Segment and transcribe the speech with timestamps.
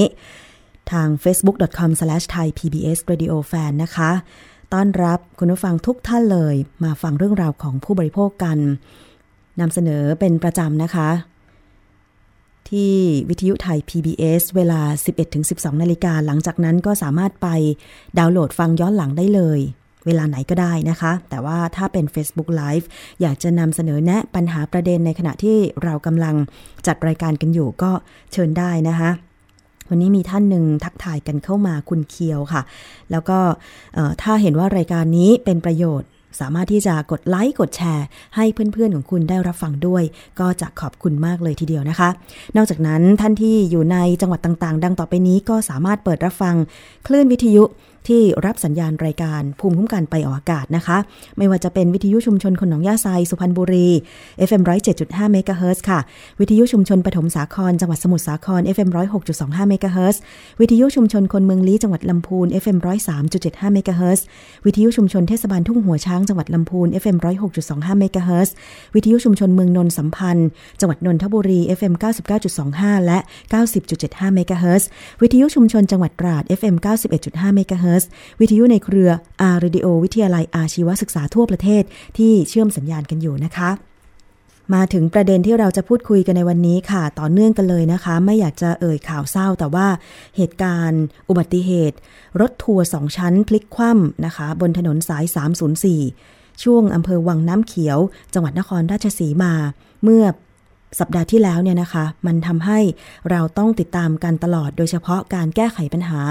[0.91, 4.11] ทาง facebook.com/thaipbsradiofan นะคะ
[4.73, 8.57] ต้อนรับคุณผู้ฟังทุกท่านเลย มาฟังเรื่องราวของผู้บริโภคกัน
[9.59, 11.09] นำเสนอเป็นประจำนะคะ
[12.69, 12.93] ที่
[13.29, 14.81] วิทยุไทย PBS เวลา
[15.31, 17.47] 11-12 นาฬิกา หลังจากนั้นก็สามารถไป
[18.17, 19.59] ดาวน์โหลดฟังย้อนหลังได้เลย
[20.05, 22.85] เวลาไหนก็ได้นะคะ แต่ว่าถ้าเป็น Facebook Live
[23.21, 26.35] อยากจะนำเสนอแนะปัญหาประเด็นในขณะที่เรากำลัง
[26.87, 27.91] จัดรายการกันอยู่ก็
[28.31, 29.09] เชิญได้นะคะ
[29.89, 32.61] วันนี้มีท่านหนึ่งทักทายกันเข้ามาคุณเคียวค่ะ
[33.11, 33.39] แล้วก็
[34.21, 36.09] ถ้าเห็นว่ารายการนี้เป็นประโยชน์
[36.39, 38.05] สามารถที่จะกดไลค์กดแชร์
[38.35, 40.03] ให้เพื่อนๆของคุณได้รับฟังด้วย
[40.39, 42.09] ก็จะขอบคุณมากเลยทีเดียวนะคะ
[42.57, 46.55] นอกจากนั้นท่านที่อยู่ในจังหวัดต่างๆ ดังต่อไปนี้ก็สามารถเปิดรับฟัง
[47.07, 47.65] คลื่นวิทยุ
[48.11, 50.97] ที่รับสัญญาณรายการภูมิคุ้มกันไปออกอากาศนะคะ
[51.37, 53.87] ไม่ว่าจะเป็นวิทยุชุมชนคนหนองยาไซสุพรรณบุรี
[54.47, 54.61] FM
[54.97, 55.99] 107.5เมกะเฮิรตซ์ค่ะ
[56.39, 58.89] วิทยุชุมชนปฐมสาคร จังหวัดสมุทรสาคร FM
[59.29, 60.19] 106.25เมกะเฮิรตซ์
[60.59, 62.77] วิทยุชุมชนคนเมืองลี้จังหวัดลำพูน FM
[63.25, 64.25] 103.75เมกะเฮิรตซ์
[64.65, 67.17] วิทยุชุมชนเทศบาลทุ่งหัวช้างจังหวัดลำพูน FM
[67.57, 68.53] 106.25เมกะเฮิรตซ์
[68.95, 70.47] วิทยุชุมชนเมืองนนท์สัมพันธ์
[70.79, 71.93] จังหวัดนนทบุรี FM
[72.49, 73.19] 99.25 และ
[73.77, 74.89] 90.75เมกะเฮิรตซ์
[75.21, 76.75] วิทยุชุมชนจังหวัดตราด FM
[77.15, 79.09] 91.5เมกะเฮิรตซ์วิทยุในเครือ
[79.41, 81.83] R Radio วิทยาลัยอาชีวศึกษาทั่วประเทศ
[82.17, 83.71] ที่เชื่อมสัญญาณกันอยู่นะคะ
[84.73, 89.87] มาถึงประเด็นที่เราจะพูดคุยกันในวันนี้ค่ะ ต่อเนื่องกันเลยนะคะ ไม่อยากจะเอ่ยข่าวเศร้า แต่ว่า
[90.37, 91.97] เหตุการณ์ อุบัติเหตุ
[92.41, 95.25] รถทัวร์สองชั้นพลิกคว่ำนะคะ บนถนนสาย
[95.93, 97.99] 304 ช่วงอำเภอวังน้ำเขียว
[98.33, 99.53] จังหวัดนครราชสีมา
[100.03, 100.23] เมื่อ
[100.99, 102.79] สัปดาห์ที่แล้วเนี่ยนะคะ มันทำให้
[103.29, 106.21] เราต้องติดตามกันตลอด โดยเฉพาะการแก้ไขปัญหา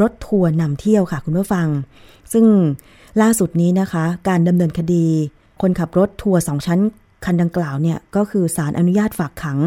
[0.00, 1.68] รถทัวร์นำเที่ยวค่ะคุณผู้ฟัง
[2.32, 2.46] ซึ่ง
[3.22, 5.06] ล่าสุดนี้นะคะ การดำเนินคดี
[5.62, 6.80] คนขับรถทัวร์สองชั้น
[7.24, 9.58] คันดังกล่าวเนี่ยก็คือศาลอนุญาตฝากขัง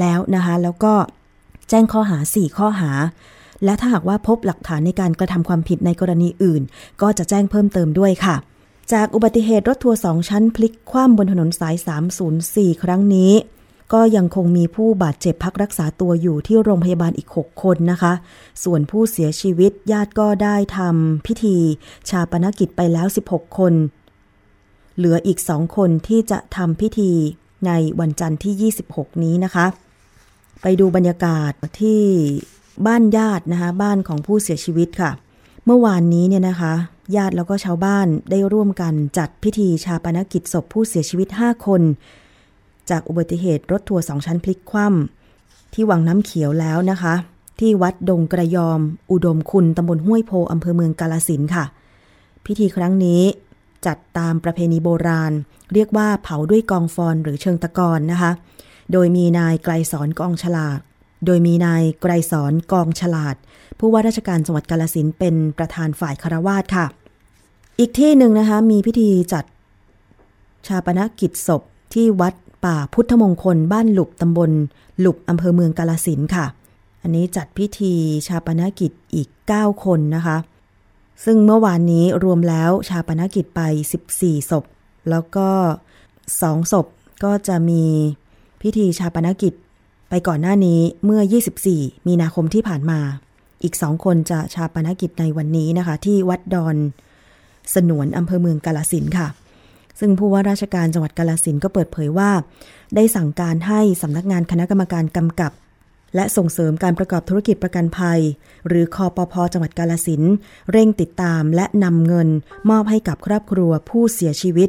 [0.00, 0.94] แล้วนะคะ แล้วก็
[1.70, 2.90] แจ้งข้อหา 4 ข้อหา
[3.64, 6.62] และถ้าหากว่าพบหลักฐานในการกระทำความผิดในกรณีอื่น
[7.02, 8.36] ก็จะแจ้งเพิ่มเติมด้วยค่ะ
[8.92, 11.76] จากอุบัติเหตุรถทัวร์สองชั้นพลิกคว่ำบนถนนสาย
[12.28, 13.32] 304 ครั้งนี้
[13.92, 18.12] ก็ยังคงมีผู้บาดเจ็บพักรักษาตัวอยู่ที่โรงพยาบาลอีก 6 คนนะคะ
[18.64, 21.56] ส่วนผู้เสียชีวิตญาติก็ได้ทำพิธี
[22.08, 23.72] ชาปนกิจไปแล้ว 16 คน
[24.96, 27.12] เหลืออีกสองคนที่จะทำพิธี
[27.66, 27.70] ใน
[28.00, 29.66] วันจันทร์ที่ 26 นี้นะคะ
[30.62, 32.02] ไปดูบรรยากาศที่
[32.86, 35.10] บ้านญาตินะคะ บ้านของผู้เสียชีวิตค่ะ
[35.64, 36.74] เมื่อวานนี้เนี่ยนะคะ
[37.16, 41.82] ญาติแล้วก็ชาวบ้านได้ร่วมกันจัดพิธีชาปนกิจศพผู้เสียชีวิต 5 คน
[42.90, 47.14] จากอุบัติเหตุรถทัวร์สองชั้นพลิกคว่ำที่วังน้ำเขียวแล้วนะคะ
[47.60, 51.64] ที่วัดดงกระยอม อุดมคุณตำบลห้วยโพอำเภอเมืองกาลสินค่ะ
[52.46, 53.22] พิธีครั้งนี้
[53.86, 55.32] จัดตามประเพณีโบราณ
[55.74, 58.32] เรียกว่าเผาด้วยกองฟอนหรือเชิงตะกอนนะคะ
[58.92, 60.80] โดยมีนายไกรสอนกองฉลาด
[61.26, 63.36] โดยมีนายไกรสอนกองฉลาด
[63.78, 66.86] ผู้ว่าราชการจังหวัดกาลสินเป็นประธานฝ่ายคารวาสค่ะ
[67.78, 69.44] อีกที่หนึ่งนะคะมีพิธีจัด
[70.66, 71.62] ชาปนกิจศพ
[71.94, 72.34] ที่วัด
[72.64, 74.50] ป่าพุทธมงคลบ้านหลุบตำบล
[75.00, 76.46] หลุบอำเภอเมืองกาลสินค่ะ
[77.02, 77.92] อันนี้จัดพิธี
[78.26, 80.36] ชาปนกิจอีก 9 คนนะคะ
[81.24, 83.60] ซึ่งเมื่อวานนี้รวมแล้วชาปนกิจไป
[84.06, 84.64] 14 ศพ
[85.10, 85.48] แล้วก็
[86.10, 86.86] 2ศพ
[87.24, 87.84] ก็จะมี
[88.62, 89.54] พิธีชาปนกิจ
[90.08, 91.20] ไปก่อนหน้านี้เมื่อ
[91.64, 93.00] 24 มีนาคมที่ผ่านมา
[93.62, 96.76] อีกสองคนจะชาปนกิจในวันนี้นะคะ ที่วัดดอน
[97.74, 99.28] สนวนอำเภอเมืองกาลสินค่ะ
[100.00, 102.30] ซึ่งผู้ว่าราชการจังหวัดกาลสินก็เปิดเผยว่า
[102.94, 105.52] ได้สั่งการให้สำนักงานคณะกรรมการกำกับ
[106.14, 108.20] และส่งเสริมการประกอบธุรกิจประกันภัย
[108.68, 110.22] หรือคอปพจังหวัดกาลสิน
[110.72, 112.28] เร่งติดตามและนำเงิน
[112.70, 114.68] มอบให้กับครอบครัวผู้เสียชีวิต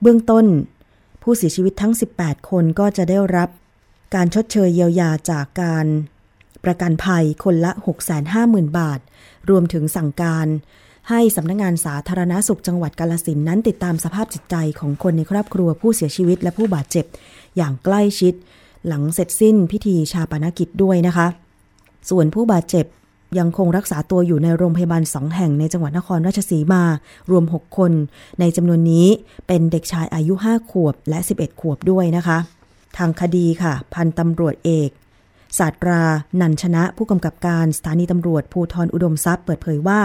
[0.00, 0.46] เบื้องต้น
[1.22, 3.48] ผู้เสียชีวิตทั้ง 18 คนก็จะได้รับ
[4.14, 5.86] การชดเชยเยียวยาจากการ
[6.64, 7.72] ประกันภัยคนละ
[8.24, 9.00] 650,000 บาท
[9.50, 10.46] รวมถึงสั่งการ
[11.10, 17.04] ให้สำนักงงานสาธารณาสุขจังหวัดกาลสินนั้นติดตามสภาพจิตใจของคนในครอบครัวผู้เสียชีวิตและผู้บาดเจ็บ
[17.56, 18.34] อย่างใกล้ชิด
[18.86, 21.26] หลังเสร็จสิ้นพิธีชาปนกิจด้วยนะคะ
[22.10, 22.86] ส่วนผู้บาดเจ็บ
[23.38, 26.82] ยังคงรักษาตัวอยู่ในโรงพยาบาลสองแห่งในจังหวัดนครราชสีมา
[27.30, 27.92] รวม 6 คน
[28.40, 29.06] ในจำนวนนี้
[29.46, 32.38] เป็นเด็กชายอายุ 5 ขวบและ 11 ขวบด้วยนะคะ
[32.96, 34.90] ทางคดีค่ะ พันตำรวจเอก
[35.58, 36.02] ศาสตรา
[36.40, 40.00] นันชนะผู้กำกับการสถานีตำรวจภูทรอุดมทรัพย์เปิดเผยว่า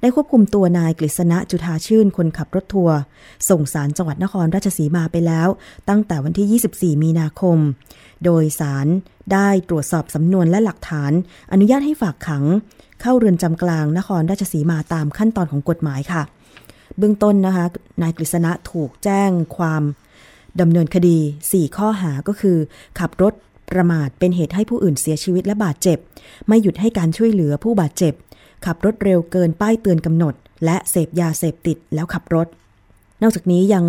[0.00, 2.96] ได้ควบคุมตัวนายกฤษณะจุธาชื่นคนขับรถทัวร์
[3.48, 5.48] ส่งสารจังหวัดนครราชสีมาไปแล้ว
[5.88, 7.58] ตั้งแต่วันที่ 24 มีนาคม
[8.24, 8.86] โดยสาร
[9.32, 11.12] ได้ตรวจสอบสำนวนและหลักฐาน
[11.52, 12.44] อนุญาตให้ฝากขัง
[13.02, 16.22] เข้าเรือนจำกลางนครราชสีมาตามขั้นตอนของกฎหมายค่ะ
[16.98, 17.64] เบื้องต้นนะคะ
[18.02, 19.82] นายกฤษณะถูกแจ้งความ
[20.60, 21.18] ดำเนินคดี
[21.50, 22.56] 4 ข้อหาก็คือ
[22.98, 23.34] ขับรถ
[23.70, 25.98] ประมาทเป็นเหตุให้ผู้อื่นเสียชีวิตและบาดเจ็บ
[26.48, 28.14] ไม่หยุดให้การช่วยเหลือผู้บาดเจ็บ
[28.66, 30.34] ขับรถเร็วเกินป้ายเตือนกำหนด
[30.64, 32.46] และเสพยาเสพติดแล้วขับรถ
[33.22, 33.84] นอกจากนี้ยัง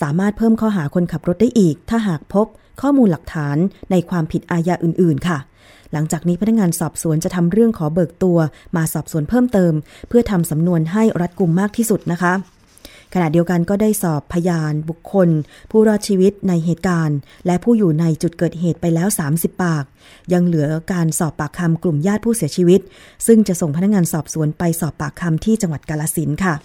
[0.00, 2.46] สามารถเพิ่มข้อหาคนขับรถได้อีก ถ้าหากพบ
[2.80, 3.56] ข้อมูลหลักฐาน
[3.90, 5.38] ในความผิดอาญาอื่น ๆ ค่ะ
[5.92, 8.38] หลังจากนี้พนักงานสอบสวนจะทำเรื่องขอเบิกตัว
[8.76, 9.72] มาสอบสวนเพิ่มเติม
[10.08, 12.32] เพื่อทำสำนวนให้รัดกุมมากที่สุดนะคะ
[13.14, 15.28] ขณะเดียวกันก็ได้สอบพยานบุคคล
[15.70, 19.84] ผู้รอดชีวิตในเหตุการณ์ และผู้อยู่ในจุดเกิดเหตุไปแล้ว 30 ปาก
[20.32, 22.80] ยังเหลือการสอบปากคำกลุ่มญาติผู้เสียชีวิต
[23.26, 26.56] ซึ่งจะส่งพนักงานสอบสวนไปสอบปากคำที่จังหวัดกาลสินค่ะ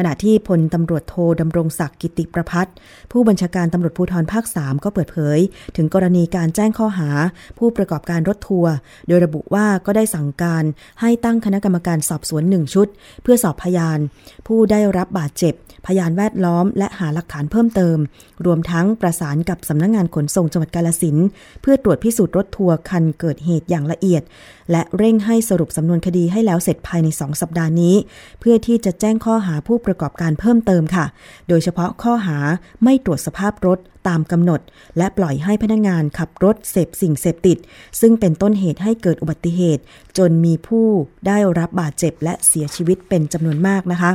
[0.00, 2.66] ขณะที่พลตำรวจโทดำรงศักดิ์กิติประพัฒ
[3.12, 5.38] ผู้บัญชาการตำรวจภูธรภาค 3 ก็เปิดเผย
[5.76, 7.10] ถึงกรณีการแจ้งข้อหา
[7.58, 8.74] ผู้ประกอบการรถทัวร์
[9.08, 10.64] โดยระบุว่าก็ได้สั่งการ
[11.00, 12.88] ให้ตั้งคณะกรรมการสอบสวนหนึ่งชุด
[13.22, 13.98] เพื่อสอบพยาน
[14.46, 15.54] ผู้ได้รับบาดเจ็บ
[15.88, 17.98] พยานแวดล้อม และหาหลักฐานเพิ่มเติม
[18.46, 21.16] รวมทั้งประสานกับสำนักงงานขนส่งจังหวัดกาลสิน
[21.62, 24.22] เพื่อตรวจพิสูจน์รถทัวร์คันเกิดเหตุอย่างละเอียด
[24.70, 27.94] และเร่งให้สรุปสำนวนคดีให้แล้วเสร็จภายใน 2 สัปดาห์นี้
[28.40, 31.06] เพื่อที่จะแจ้งข้อหาผู้ประกอบการเพิ่มเติมค่ะ
[31.48, 32.38] โดยเฉพาะข้อหา
[32.84, 33.78] ไม่ตรวจสภาพรถ
[34.08, 34.60] ตามกำหนด
[34.98, 37.58] และปล่อยให้พนักงงานขับรถเสพสิ่งเสพติด
[38.00, 39.82] ซึ่งเป็นต้นเหตุให้เกิดอุบัติเหตุ
[40.18, 40.86] จนมีผู้
[41.26, 44.12] ได้รับบาดเจ็บและเสียชีวิตเป็นจำนวนมากนะคะ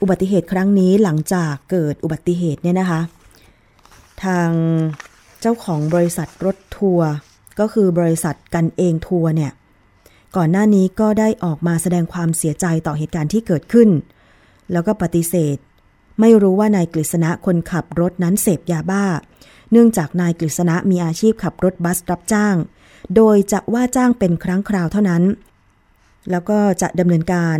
[0.00, 3.00] อุบัติเหตุครั้งนี้หลังจากเกิดอุบัติเหตุเนี่ยนะคะ
[4.24, 4.50] ทาง
[5.40, 7.10] เจ้าของบริษัทรถทัวร์
[7.60, 9.52] ก็คือบริษัทกันเองทัวร์เนี่ย
[10.36, 13.88] ก่อนหน้านี้ก็ได้ออกมาแสดงความเสียใจต่อเหตุการณ์ที่เกิดขึ้น
[14.72, 15.56] แล้วก็ปฏิเสธ
[16.20, 19.04] ไม่รู้ว่านายกฤษณะคนขับรถนั้นเสพยาบ้า
[19.70, 22.56] เนื่องจากนายกฤษณะมีอาชีพขับรถบัสรับจ้าง
[23.16, 25.22] โดยจะว่าจ้างเป็นครั้งคราวเท่านั้น
[26.30, 27.58] แล้วก็จะดำเนินการ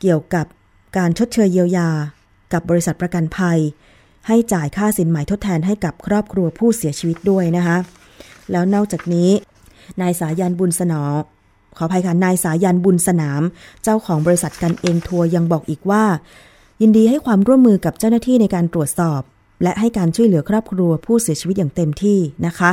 [0.00, 0.46] เกี่ยวกับ
[0.96, 1.90] การชดเชยเยียวยา
[2.52, 3.58] กับบริษัทประกันภัย
[4.26, 7.78] ให้จ่ายค่าสินไหมทดแทนให้กับครอบครัวผู้เสียชีวิตด้วยนะคะ
[8.50, 9.30] แล้วนอกจากนี้
[10.00, 11.02] นายสายันบุญสนอ
[11.76, 13.42] ขออภัยค่ะนายสายันบุญสนาม
[13.82, 16.04] เจ้าของบริษัทกันเองทัวร์ยังบอกอีกว่า
[16.82, 19.20] ยินดีให้ความร่วมมือกับเจ้าหน้าที่ในการตรวจสอบ
[19.62, 22.70] และให้การช่วยเหลือครอบครัวผู้เสียชีวิตอย่างเต็มที่นะคะ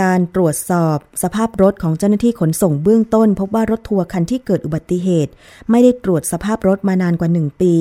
[0.00, 5.32] การตรวจสอบสภาพรถของเจ้าหน้าที่ขนส่งเบื้องต้น พบว่ารถทัวร์คันที่เกิดอุบัติเหตุ
[5.70, 7.74] ไม่ได้ตรวจสภาพรถมานานกว่า 1 ปี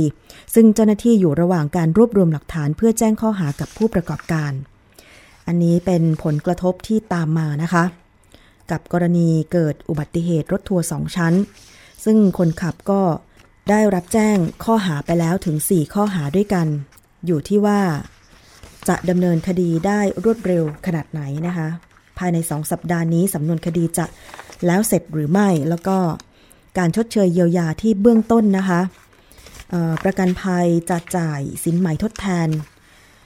[0.56, 4.52] ซึ่งเจ้าหน้าที่อยู่ระหว่างการรวบรวมหลักฐานเพื่อแจ้งข้อหากับผู้ประกอบการ
[5.48, 7.84] อันนี้เป็นผลกระทบที่ตามมานะคะ
[8.72, 11.34] กับกรณีเกิดอุบัติเหตุรถทัวร์สองชั้น
[12.06, 13.02] ซึ่งคนขับก็
[13.70, 16.68] ได้รับแจ้งข้อหาไปแล้วถึง 4 ข้อหาด้วยกัน
[17.26, 17.80] อยู่ที่ว่า
[18.88, 21.70] จะดำเนินคดีได้รวดเร็วขนาดไหนนะคะ
[22.20, 24.06] ภายใน 2 สัปดาห์นี้สำนวนคดีจะ
[24.66, 25.98] แล้วเสร็จหรือไม่ แล้วก็
[26.78, 28.82] การชดเชยเยียวยาที่เบื้องต้นนะคะ
[30.04, 32.48] ประกันภัยจะจ่ายสินไหมทดแทน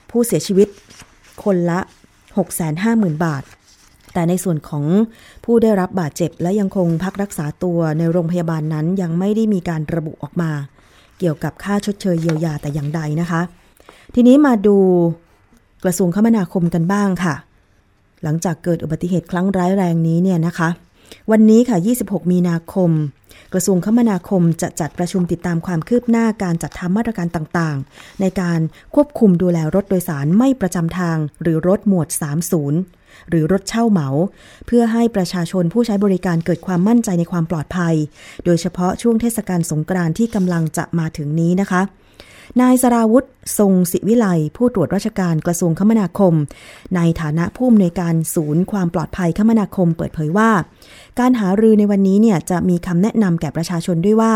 [0.10, 0.68] ผู้เสียชีวิต
[1.44, 1.80] คนละ
[2.52, 3.44] 650,000 บาท
[4.14, 4.86] แต่ในส่วนของ
[5.46, 10.52] ผู้ได้รับบาดเจ็บและยังคงพักรักษาตัวในโรงพยาบาลนั้นยังไม่ได้มีการระบุออกมา
[11.20, 13.42] เกี่ยวกับค่าชดเชยเยียวยาแต่อย่างใดนะคะ
[14.16, 14.78] ทีนี้มาดู
[15.84, 17.36] กระทรวงคมนาคมกันบ้างค่ะ
[18.24, 20.70] หลังจากเกิดอุบัติเหตุครั้งร้ายแรงนี้เนี่ยนะคะ
[21.32, 22.92] วันนี้ค่ะ 26 มีนาคม
[23.54, 28.60] กระทรวงคมนาคมจะจัดประชุมติดตามความคืบหน้าการจัดทำมาตรการต่างๆ ในการ
[28.96, 32.08] ควบคุมดูแลรถโดยสารไม่ประจำทาง หรือรถหมวด
[32.70, 34.10] 30หรือรถเช่าเหมา
[34.66, 37.96] เพื่อให้ประชาชนผู้ใช้บริการเกิดความมั่นใจในความปลอดภัย
[38.46, 41.82] โดยเฉพาะช่วงเทศกาลสงกรานต์ที่กำลังจะมาถึงนี้นะคะ
[42.62, 43.26] นายสราวุธ
[43.60, 44.26] ทรงศิวิไล
[44.58, 46.34] ผู้ตรวจราชการกระทรวงคมนาคม
[46.96, 50.52] ในฐานะผู้อำนวยการศูนย์ความปลอดภัยคมนาคมเปิดเผยว่า
[51.20, 54.34] การหารือในวันนี้เนี่ยจะมีคำแนะนำแก่ประชาชนด้วยว่า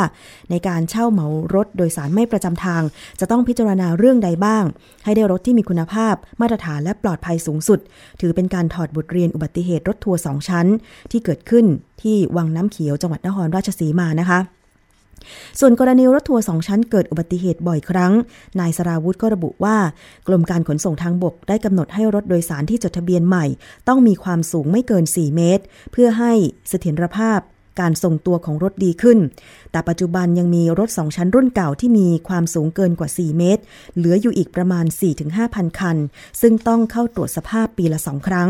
[0.52, 2.82] ในการเช่าเหมารถโดยสารไม่ประจำทาง
[3.20, 4.64] จะต้องพิจารณาเรื่องใดบ้าง
[5.06, 7.80] ให้ได้รถที่มีคุณภาพ มาตรฐานและปลอดภัยสูงสุด
[8.22, 10.68] ถือเป็นการถอดบทเรียนอุบัติเหตุรถทัวร์สองชั้น
[11.12, 11.66] ที่เกิดขึ้น
[12.02, 14.40] ที่วังน้ำเขียวจังหวัดนครราชสีมานะคะ
[15.60, 18.14] ส่วนกรณีรถทัวร์สองชั้นเกิดอุบัติเหตุบ่อยครั้ง
[18.60, 19.78] นายสราวุธก็ระบุว่า
[20.28, 23.46] กรมการขนส่งทางบกได้กำหนดให้รถโดยสารที่จดทะเบียนใหม่
[23.88, 26.34] ต้องมีความสูงไม่เกิน 4 เมตร เพื่อให้
[26.70, 27.40] เสถียรภาพ
[27.80, 29.20] การทรงตัวของรถดีขึ้น
[29.72, 33.62] แต่ปัจจุบันยังมีรถสองชั้นรุ่นเก่าที่มีความสูงเกินกว่า 4 เมตร
[33.96, 34.86] เหลืออยู่อีกประมาณ
[35.32, 35.98] 4-5,000 คัน
[36.42, 38.50] ซึ่งต้องเข้าตรวจสภาพปีละสองครั้ง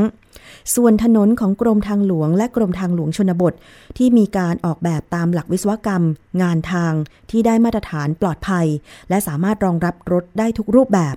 [0.75, 3.53] ส่วนถนนของกรมทางหลวงและกรมทางหลวงชนบท
[3.97, 6.03] ที่มีการออกแบบตามหลักวิศวกรรม
[6.41, 6.93] งานทาง
[7.31, 8.67] ที่ได้มาตรฐานปลอดภัย
[9.09, 11.15] และสามารถรองรับรถได้ทุกรูปแบบ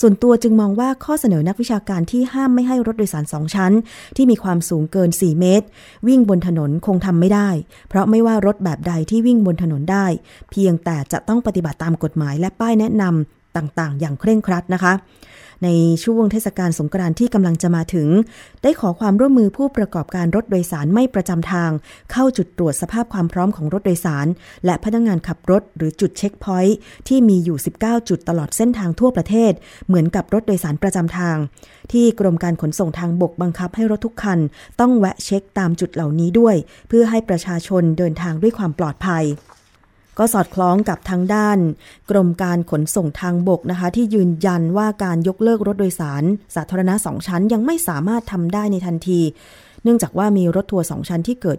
[0.00, 3.72] ส่วนตัวจึงมองว่าข้อเสนอนักวิชาการที่ห้ามไม่ให้รถโดยสารสองชั้น
[4.16, 5.66] ที่มีความสูงเกิน 4 เมตร
[6.08, 7.48] วิ่งบนถนนคงทำไม่ได้
[7.88, 10.06] เพราะไม่ว่ารถแบบใดที่วิ่งบนถนนได้
[10.50, 14.92] เพียงแต่จะต้องปฏิบัติตามกฎหมายและป้ายแนะนำต่างๆ อย่างเคร่งครัดนะคะ
[15.64, 15.68] ใน
[16.04, 18.08] ช่วงเทศกาลสงกรานต์ที่กำลังจะมาถึง
[18.62, 21.70] ได้ขอความร่วมมือผู้ประกอบการรถโดยสารไม่ประจำทาง
[22.12, 24.26] เข้าจุดตรวจสภาพความพร้อมของรถโดยสาร
[24.64, 26.76] และพนักงานขับรถหรือจุดเช็คพอยท์
[27.08, 29.52] ที่มีอยู่ 19 จุดตลอดเส้นทางทั่วประเทศ
[29.86, 31.36] เหมือนกับรถโดยสารประจำทาง
[31.92, 34.38] ที่กรมการขนส่งทางบกบังคับให้รถทุกคัน
[34.80, 36.56] ต้องแวะเช็คตามจุดเหล่านี้ด้วย
[36.88, 39.24] เพื่อให้ประชาชนเดินทางด้วยความปลอดภัย
[40.18, 41.58] ก็สอดคล้องกับทางด้าน
[42.10, 46.22] กรมการขนส่งทางบกนะคะ ที่ยืนยันว่าการยกเลิกรถโดยสาร
[46.54, 49.20] สาธารณะสองชั้นยังไม่สามารถทำได้ในทันที
[49.82, 51.58] เนื่องจากว่ามีรถทัวร์สองชั้นที่เกิด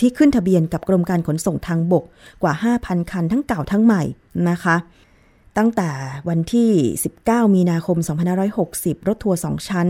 [0.00, 2.04] ที่ขึ้นทะเบียนกับกรมการขนส่งทางบก
[2.42, 4.02] กว่า 5,000 คันทั้งเก่าทั้งใหม่
[4.50, 4.76] นะคะ
[5.58, 5.90] ตั้งแต่
[6.28, 6.70] วันที่
[7.12, 7.96] 19 มีนาคม
[8.52, 9.88] 2560 รถทัวร์สองชั้น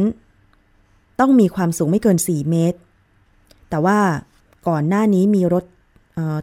[1.20, 2.78] ต้องมีความสูงไม่เกิน 4 เมตร
[3.70, 3.98] แต่ว่า
[4.68, 5.64] ก่อนหน้านี้มีรถ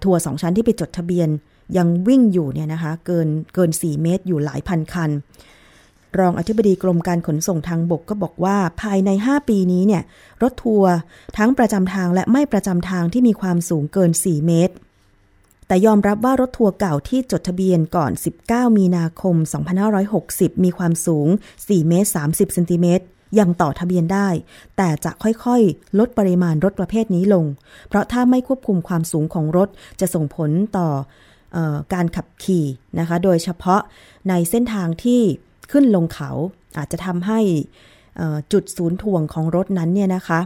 [0.03, 1.29] ทัวร์สองชั้นที่ไปจดทะเบียน
[1.77, 5.11] ยังวิ่งอยู่เนี่ยนะคะเกินเกิน 4 เมตรอยู่หลายพันคัน
[6.19, 10.03] รองอธิบดีกรมการขนส่งทางบกก็บอกว่าภายใน 5 ปีนี้เนี่ย
[10.43, 10.91] รถทัวร์
[11.37, 14.73] ทั้งประจำทางและไม่ประจำทางที่มีความสูงเกิน 4 เมตร
[15.67, 18.11] แต่ยอมรับว่ารถทัวร์เก่าที่จดทะเบียนก่อน
[18.45, 19.35] 19 มีนาคม
[19.99, 23.05] 2560 มีความสูง 4 เมตร 30 เซนติเมตร
[23.39, 24.27] ยังต่อทะเบียนได้
[24.77, 27.45] แต่จะค่อยๆ ลดปริมาณรถประเภทนี้ลง
[27.87, 29.69] เพราะถ้าไม่ควบคุมความสูงของรถ
[29.99, 30.87] จะส่งผลต่อ
[31.55, 32.65] ออการขับขี่
[32.99, 33.81] นะคะ โดยเฉพาะ
[34.29, 35.21] ในเส้นทางที่
[35.71, 36.31] ขึ้นลงเขา
[36.77, 37.39] อาจจะทำให้
[38.51, 40.39] จุดศูนย์ถ่วงของรถนั้นเนี่ยนะคะ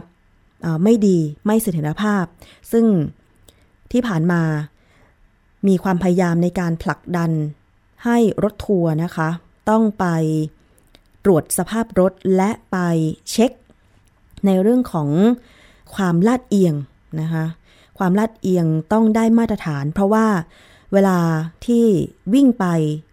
[0.84, 2.24] ไม่ดีไม่เสถียรภาพ
[2.72, 2.86] ซึ่ง
[3.92, 4.42] ที่ผ่านมา
[5.68, 7.30] มีความพยายามในการผลักดัน
[8.04, 9.28] ให้รถทัวร์นะคะ
[9.70, 10.06] ต้องไป
[11.24, 12.76] ตรวจสภาพรถและไป
[13.30, 13.50] เช็ค
[14.46, 15.08] ในเรื่องของ
[15.94, 16.74] ความลาดเอียง
[17.20, 17.44] นะคะ
[17.98, 20.26] ความลาดเอียงต้องได้มาตรฐาน เพราะว่า
[20.92, 21.18] เวลา
[21.66, 21.84] ที่
[22.34, 22.66] วิ่งไป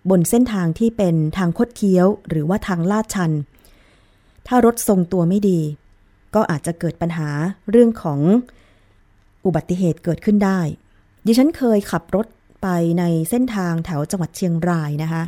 [0.09, 3.31] บนเส้นทางที่เป็นทางคดเคี้ยว หรือว่าทางลาดชัน
[4.47, 5.59] ถ้ารถทรงตัวไม่ดี
[6.35, 7.29] ก็อาจจะเกิดปัญหา
[7.69, 8.19] เรื่องของ
[9.45, 10.59] อุบัติเหตุเกิดขึ้นได้
[11.25, 12.27] ดิฉันเคยขับรถ
[12.61, 12.67] ไป
[12.99, 15.23] ในเส้นทางแถวจังหวัดเชียงรายนะคะ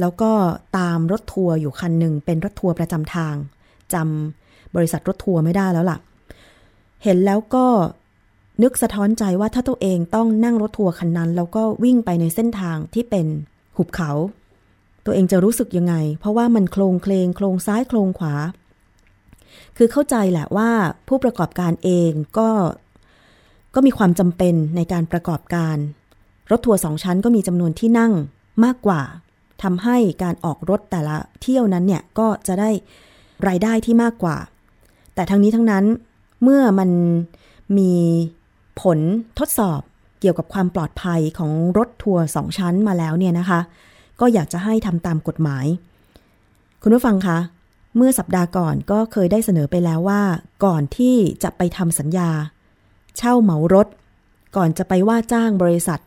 [0.00, 0.32] แล้วก็
[0.78, 3.34] ตามรถทัวร์อยู่คันหนึ่งเป็นรถทัวร์ประจำทาง
[3.94, 5.98] จำบริษัทรถทัวร์ไม่ได้แล้วล่ะ
[7.04, 7.66] เห็นแล้วก็
[8.62, 13.26] นึกสะท้อนใจว่าถ้าตัวเองต้องนั่งรถทัวร์คันนั้น แล้วก็วิ่งไปในเส้นทางที่เป็น
[13.76, 14.10] หุบเขา
[15.04, 18.34] ตัวเองจะรู้สึกยังไง เพราะว่ามันโครงเคลงโครงซ้ายโครงขวา
[19.76, 20.70] คือเข้าใจแหละว่า
[21.08, 22.50] ผู้ประกอบการเองก็
[23.74, 25.76] ก็มีความจำเป็นในการประกอบการ
[26.50, 28.12] รถทัวร์สองชั้นก็มีจำนวนที่นั่ง
[28.64, 29.02] มากกว่า
[29.62, 32.70] ทำให้การออกรถแต่ละเที่ยวนั้นเนี่ยก็จะได้
[33.48, 34.36] รายได้ที่มากกว่า
[35.14, 35.84] แต่ทั้งนี้ทั้งนั้น
[36.42, 36.90] เมื่อมัน
[37.78, 37.92] มี
[38.80, 38.98] ผล
[39.38, 39.80] ทดสอบ
[40.20, 43.60] เกี่ยวกับความปลอดภัยของรถทัวร์สองชั้นมาแล้วเนี่ยนะคะ
[44.20, 45.66] ก็อยากจะให้ทำตามกฎหมาย
[46.82, 47.38] คุณผู้ฟังคะ
[47.96, 50.22] เมื่อสัปดาห์ก่อนก็เคยได้เสนอไปแล้วว่า
[50.64, 52.30] ก่อนที่จะไปทำสัญญา
[53.16, 53.86] เช่าเหมารถ
[54.56, 56.00] ก่อนจะไปว่าจ้างบริษัท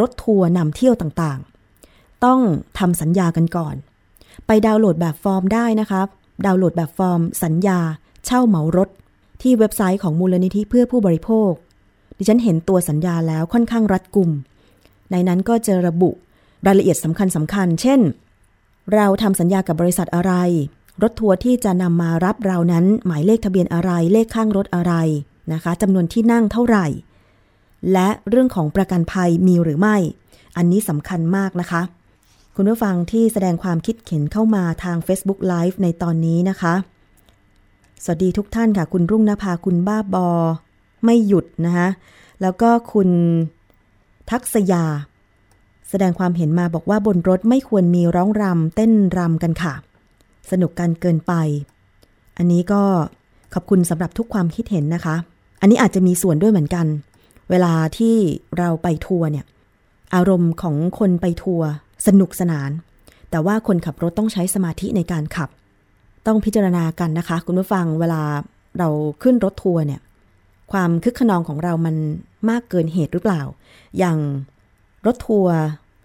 [0.00, 1.53] รถทัวร์นำเที่ยวต่างๆ
[2.24, 2.40] ต้อง
[2.78, 3.74] ทำสัญญากันก่อน
[4.46, 6.06] ไปดาวน์โหลดแบบฟอร์มได้นะครับ
[6.46, 7.78] ดาวน์โหลดแบบฟอร์ม สัญญา
[8.26, 8.88] เช่าเหมารถ
[9.42, 11.52] ที่เว็บไซต์ของมูลนิธิเพื่อผู้บริโภค
[12.18, 14.30] ดิฉันเห็นตัวสัญญาแล้วค่อนข้างรัดกุม
[15.10, 16.10] ในนั้นก็จะระบุ
[16.66, 18.00] รายละเอียดสำคัญสำคัญ เช่น
[18.94, 20.32] เราทำสัญญากับบริษัทอะไร
[21.02, 24.94] รถทัวร์ที่จะนำมารับเรานั้นหมายเลขทะเบียนอะไร เลขข้างรถอะไร
[25.52, 26.86] นะคะจำนวนที่นั่งเท่าไหร่
[27.92, 29.96] และเรื่องของประกันภัยมีหรือไม่
[30.56, 31.82] อันนี้สำคัญมากนะคะ
[32.56, 36.74] คุณผู้ฟังที่แสดงความคิดเห็นเข้ามาทาง Facebook Live ในตอนนี้นะคะ
[38.04, 40.28] สวัสดีทุกท่านค่ะ คุณรุ่งนภาคุณบ้าบอ
[41.04, 41.88] ไม่หยุดนะคะ
[42.42, 43.08] แล้วก็คุณ
[44.30, 44.84] ทักษยา
[45.88, 49.74] แสดงความเห็นมาบอกว่าบนรถไม่ควรมีร้องรำเต้นรำกันค่ะ
[50.50, 51.32] สนุกกันเกินไป
[52.36, 52.82] อันนี้ก็
[53.54, 55.16] ขอบคุณสำหรับทุกความคิดเห็นนะคะ
[55.60, 56.86] อันนี้อาจจะมีส่วนด้วยเหมือนกัน
[57.50, 58.16] เวลาที่
[58.58, 59.44] เราไปทัวร์เนี่ย
[60.14, 61.68] อารมณ์ของคนไปทัวร์
[62.06, 62.70] สนุกสนาน
[63.30, 65.48] แต่ว่าคนขับรถต้องใช้สมาธิในการขับ
[66.26, 68.22] ต้องพิจารณากันนะคะ คุณผู้ฟังเวลา
[68.78, 68.88] เรา
[69.22, 70.00] ขึ้นรถทัวร์เนี่ย
[70.72, 71.96] ความคึกขนองของเรามัน
[72.50, 73.42] มากเกินเหตุหรือเปล่า
[73.98, 74.18] อย่าง
[75.06, 75.56] รถทัวร์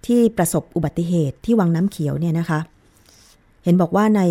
[0.06, 2.60] ที่ประสบอุบัติเหตุที่วังน้ำเขียวเนี่ยนะคะ
[3.64, 4.22] เห็นบอกว่าใน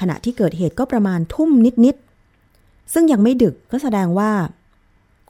[0.00, 1.50] ขณะที่เกิดเหตุก็ประมาณทุ่ม
[1.84, 4.30] นิดๆซึ่งยังไม่ดึกก็แสดงว่า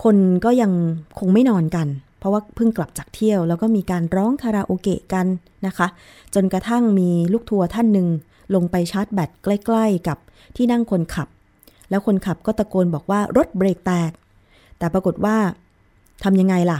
[0.02, 0.72] คนก็ยัง
[1.18, 1.88] คงไม่นอนกัน
[2.22, 5.26] เพราะว่าเพิ่งกลับจากเที่ยว แล้วก็มีการร้องคาราโอเกะกัน
[5.66, 5.86] นะคะ
[6.34, 8.08] จนกระทั่งมีลูกทัวร์ท่านหนึ่ง
[8.54, 10.18] ลงไปชาร์จแบตใกล้ๆกับ
[10.56, 11.28] ที่นั่งคนขับ
[11.90, 14.12] แล้วคนขับก็ตะโกนบอกว่ารถเบรกแตก
[14.78, 15.36] แต่ปรากฏว่า
[16.24, 16.78] ทำยังไงล่ะ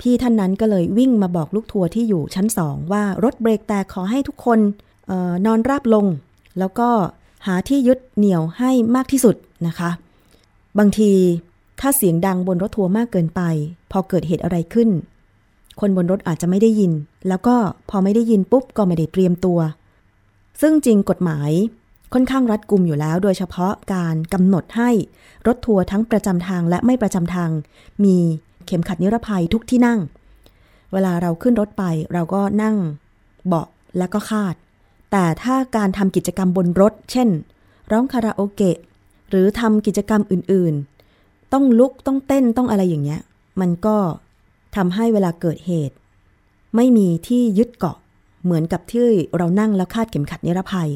[0.00, 4.58] พี่ท่านนั้นก็เลยวิ่งมาบอกลูกทัวร์ที่อยู่ชั้นสองว่ารถเบรกแตกขอให้ทุกคน
[5.10, 6.06] ออนอนราบลง
[6.58, 6.88] แล้วก็
[7.46, 9.90] หาที่ยึดเหนี่ยวให้มากที่สุดนะคะ
[10.78, 11.10] บางที
[11.80, 13.40] ถ้าเสียงดังบนรถทัวร์มากเกินไป
[13.90, 14.88] พอเกิดเหตุอะไรขึ้น
[15.80, 16.92] คนบนรถอาจจะไม่ได้ยิน
[17.28, 17.56] แล้วก็
[17.90, 19.58] พอไม่ได้ยินปุ๊บก็ไม่ได้เตรียมตัว
[20.60, 21.50] ซึ่งจริงกฎหมาย
[22.12, 24.90] ค่อนข้างรัดกุมอยู่แล้ว โดยเฉพาะการกำหนดให้
[25.46, 27.50] รถทัวร์ทั้งประจำทางและไม่ประจำทาง
[28.04, 28.16] มี
[28.66, 29.98] เข็มขัดนิรภัยทุกที่นั่ง
[30.92, 32.76] เวลาเราขึ้นรถไปเราก็นั่ง
[33.46, 34.54] เบาะและก็คาด
[35.12, 37.28] แต่ถ้าการทำกิจกรรมบนรถ เช่น
[37.90, 38.78] ร้องคาราโอเกะ
[39.30, 40.97] หรือทำกิจกรรมอื่น ๆ
[41.52, 43.20] ต้องลุกต้องเต้นต้องอะไรอย่างเงี้ย
[43.60, 43.96] มันก็
[44.76, 45.96] ทำให้เวลาเกิดเหตุ
[46.76, 47.96] ไม่มีที่ยึดเกาะ
[48.44, 49.06] เหมือนกับที่
[49.36, 50.90] เรานั่งแล้วคาดเข็มขัดนิรภัย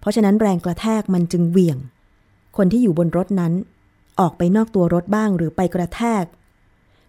[0.00, 1.78] เพราะฉะนั้นแรงกระแทกมันจึงเหวี่ยง
[2.56, 3.52] คนที่อยู่บนรถนั้น
[4.20, 6.24] ออกไปนอกตัวรถบ้างหรือไปกระแทก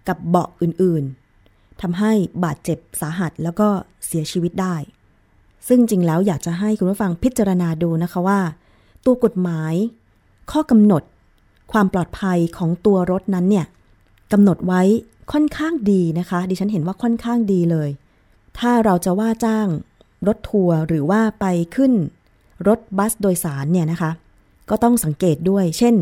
[0.08, 2.12] กับเบาะอื่นๆทำให้
[2.44, 3.68] บาดเจ็บสาหัสแล้วก็
[4.06, 4.76] เสียชีวิตได้
[5.68, 8.39] ซึ่งจริงแล้วอยากจะให้คุณผู้ฟังพิจารณาดูนะคะว่า
[9.06, 9.74] ตัวกฎหมาย
[10.52, 11.04] ข้อกำหนด
[11.71, 13.65] ความปลอดภัยของตัวรถนั้นเนี่ย
[14.32, 14.82] กำหนดไว้
[15.32, 17.89] ค่อนข้างดีนะคะ ดิฉันเห็นว่าค่อนข้างดีเลย
[18.60, 19.67] ถ้าเราจะว่าจ้าง
[20.28, 21.93] รถทัวร์หรือว่าไปขึ้น
[22.67, 24.12] รถบัสโดยสารเนี่ยนะคะ
[24.69, 25.95] ก็ต้องสังเกตด้วย เช่น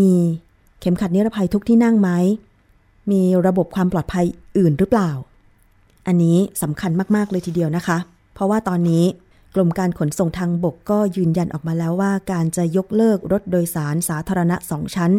[0.00, 0.12] มี
[0.80, 2.10] เข็มขัดนิรภัยทุกที่นั่งไหม
[3.10, 4.24] มีระบบความปลอดภัย
[4.58, 5.10] อื่นหรือเปล่า
[6.06, 7.98] อันนี้สำคัญมาก ๆ เลยทีเดียวนะคะ
[8.34, 9.04] เพราะว่าตอนนี้
[9.58, 15.12] รมการขนส่งทางบกก็ยืนยันออกมาแล้วว่า การจะยกเลิกรถโดยสารสาธารณะสองชั้น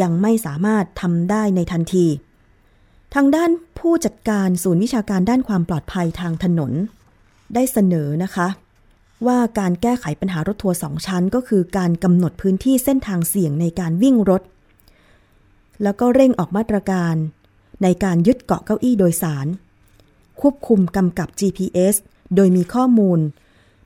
[0.00, 2.06] ยังไม่สามารถทำได้ในทันที
[3.14, 6.72] ทางด้านผู้จัดการศูนย์วิชาการด้านความปลอดภัยทางถนน
[7.54, 8.48] ได้เสนอนะคะ
[9.26, 14.42] ว่าการแก้ไขปัญหารถทัวร์สองชั้น ก็คือการกำหนดพื้นที่เส้นทางเสี่ยงในการวิ่งรถ
[15.82, 17.14] แล้วก็เร่งออกมาตรการ
[17.82, 19.46] ในการยึดเกาะเก้าอี้โดยสาร
[20.40, 21.94] ควบคุมกำกับ GPS
[22.36, 23.20] โดยมีข้อมูล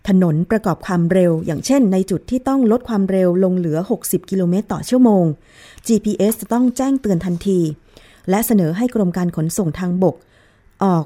[0.08, 5.24] ถนนประกอบความเร็ว อย่างเช่น ในจุดที่ต้องลดความเร็วลงเหลือ 60 กิโลเมตรต่อชั่วโมง
[5.86, 7.60] GPS จะต้องแจ้งเตือนทันที
[8.30, 10.16] และเสนอให้กรมการขนส่งทางบก
[10.84, 11.04] ออก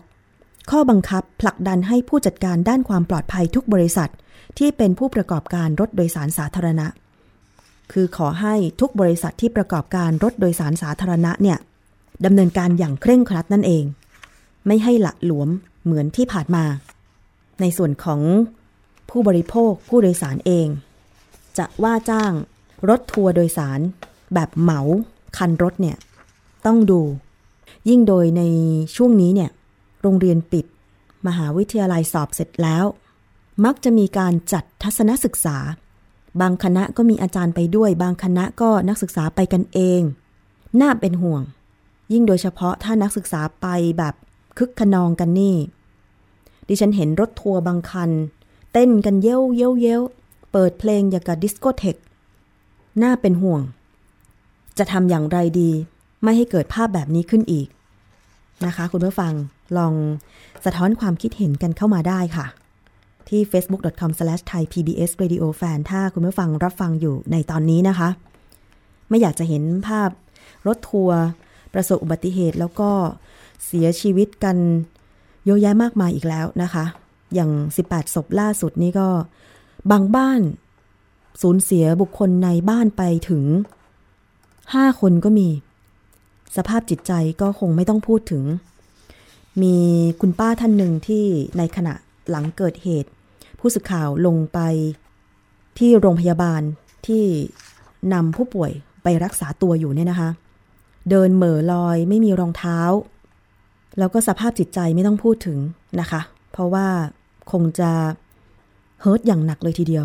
[0.71, 4.11] ข้อบังคับผลักดันให้ผู้จัดการด้านความปลอดภัยทุกบริษัท
[4.59, 6.87] ที่เป็นผู้ประกอบการรถโดยสารสาธารณะ
[7.93, 11.59] คือขอให้ทุกบริษัทที่ประกอบการรถโดยสารสาธารณะเนี่ย
[12.25, 13.85] ดำเนินการอย่างเคร่งครัดนั่นเอง
[14.67, 15.49] ไม่ให้หละหลวม
[15.85, 16.65] เหมือนที่ผ่านมา
[17.61, 18.21] ในส่วนของ
[19.11, 20.69] ผู้บริโภคผู้โดยสารเอง
[21.59, 22.33] จะว่าจ้าง
[22.89, 23.81] รถทัวร์โดยสาร
[24.35, 24.81] แบบเหมา
[25.37, 25.97] คันรถเนี่ย
[26.67, 27.01] ต้องดู
[27.89, 28.43] ยิ่งโดยใน
[28.97, 29.51] ช่วงนี้เนี่ย
[30.03, 30.65] โรงเรียนปิด
[31.27, 32.85] มหาวิทยาลัยสอบเสร็จแล้ว
[33.65, 35.57] มักจะมีการจัดทัศนศึกษา
[36.41, 40.01] บางคณะก็มีอาจารย์ไปด้วย บางคณะก็นักศึกษาไปกันเอง
[40.81, 41.43] น่าเป็นห่วง
[42.13, 43.67] ยิ่งโดยเฉพาะถ้านักศึกษาไป
[43.99, 44.15] แบบ
[44.59, 45.57] คึกขนองกันนี่
[46.69, 48.11] ดิฉันเห็นรถทัวร์บางคัน
[48.73, 50.01] เต้นกันเย้วเย้วเย้ว
[50.53, 51.97] เปิดเพลงอย่างกับดิสโกเทค
[53.03, 53.63] น่าเป็นห่วง
[54.79, 55.71] จะทำอย่างไรดี
[56.23, 57.69] ไม่ให้เกิดภาพแบบนี้ขึ้นอีก
[58.67, 59.33] นะคะคุณผู้ฟัง
[59.79, 59.95] ลอง
[60.65, 62.47] สะท้อนความคิดเห็นกันเข้ามาได้ค่ะ
[63.29, 68.09] ที่ facebook.com/thaipbsradiofan ถ้าคุณผู้ฟังรับฟังอยู่ในตอนนี้นะคะ
[69.09, 70.11] ไม่อยากจะเห็นภาพ
[70.67, 71.19] รถทัวร์
[71.75, 72.91] ประสบอุบัติเหตุแล้วก็
[73.67, 74.57] เสียชีวิตกัน
[75.45, 76.85] เยอะแยะมากมายอีกแล้วนะคะ
[77.35, 77.51] อย่าง
[77.87, 79.09] 18 ศพล่าสุดนี่ก็
[79.91, 80.41] บางบ้าน
[81.43, 83.45] สูญเสียบุคคลในบ้านไปถึง
[84.23, 85.49] 5 คนก็มี
[86.57, 88.45] สภาพจิตใจก็คงไม่ต้องพูดถึง
[89.63, 89.77] มี
[90.21, 91.25] คุณป้าท่านหนึ่งที่
[91.59, 91.95] ในขณะ
[92.31, 93.11] หลังเกิดเหตุ
[93.59, 94.59] ผู้สื่อข่าวลงไป
[95.79, 96.63] ที่โรงพยาบาล
[97.07, 97.25] ที่
[98.13, 100.31] นำผู้ป่วยไปรักษาตัวอยู่เนี่ยนะคะ
[101.11, 102.81] เดินเหม่อลอยไม่มีรองเท้า
[103.99, 105.59] แล้วก็สภาพจิตใจไม่ต้องพูดถึง
[106.01, 106.21] นะคะ
[106.53, 106.87] เพราะว่า
[107.61, 107.91] งจะ
[109.01, 110.05] เฮิร์ตอย่างหนักเลยทีเดียว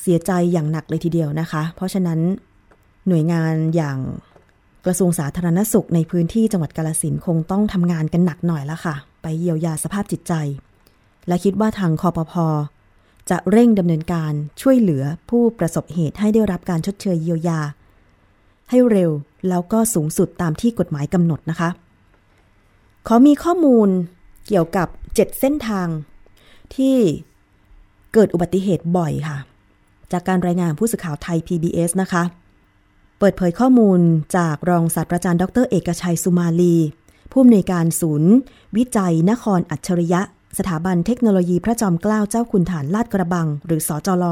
[0.00, 2.20] เสียใจอย่างหนักเลยทีเดียวนะคะ เพราะฉะนั้น
[3.08, 3.98] หน่วยงานอย่าง
[4.84, 10.32] กระทรวงสาธารณสุขในพื้นที่จังหวัดกาลสินคงต้องทำงานกันหนักหน่อยละค่ะ ไปเยียวยาสภาพจิตใจ
[11.28, 12.46] และคิดว่าทางคอปพอ
[13.30, 17.60] จะเร่งดำเนินการช่วยเหลือผู้ประสบเหตุให้ได้รับการชดเชยเยียวยา
[18.70, 19.10] ให้เร็ว
[19.48, 21.70] แล้วก็สูงสุดตามที่กฎหมายกำหนดนะคะ
[23.06, 23.88] ขอมีข้อมูล
[24.46, 25.88] เกี่ยวกับ 7 เส้นทาง
[26.76, 26.98] ที่
[28.12, 29.38] เกิดอุบัติเหตุบ่อยค่ะ
[30.12, 32.22] จากการรายงานผู้สื่อข่าวไทย PBS นะคะ
[33.18, 34.00] เปิดเผยข้อมูล
[34.36, 36.76] จากรองศาสตราจารย์ ดร เอกชัยสุมาลี
[37.30, 38.32] ผู้อำนวยการศูนย์
[38.76, 40.20] วิจัยนครอัจฉริยะ
[40.58, 44.24] สถาบันเทคโนโลยีพระจอมเกล้าเจ้าคุณฐานลาดกระบัง หรือสอจล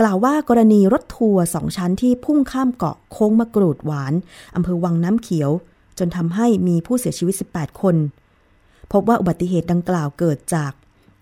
[0.00, 4.12] กล่าวว่ากรณีรถทัวร์สองชั้นที่พุ่งข้ามเกาะโค้งมะกรูดหวาน
[4.56, 5.50] อำเภอวังน้ำเขียว
[5.98, 7.96] จนทำให้มีผู้เสียชีวิต 18 คน
[8.92, 10.72] พบว่าอุบัติเหตุดังกล่าวเกิดจาก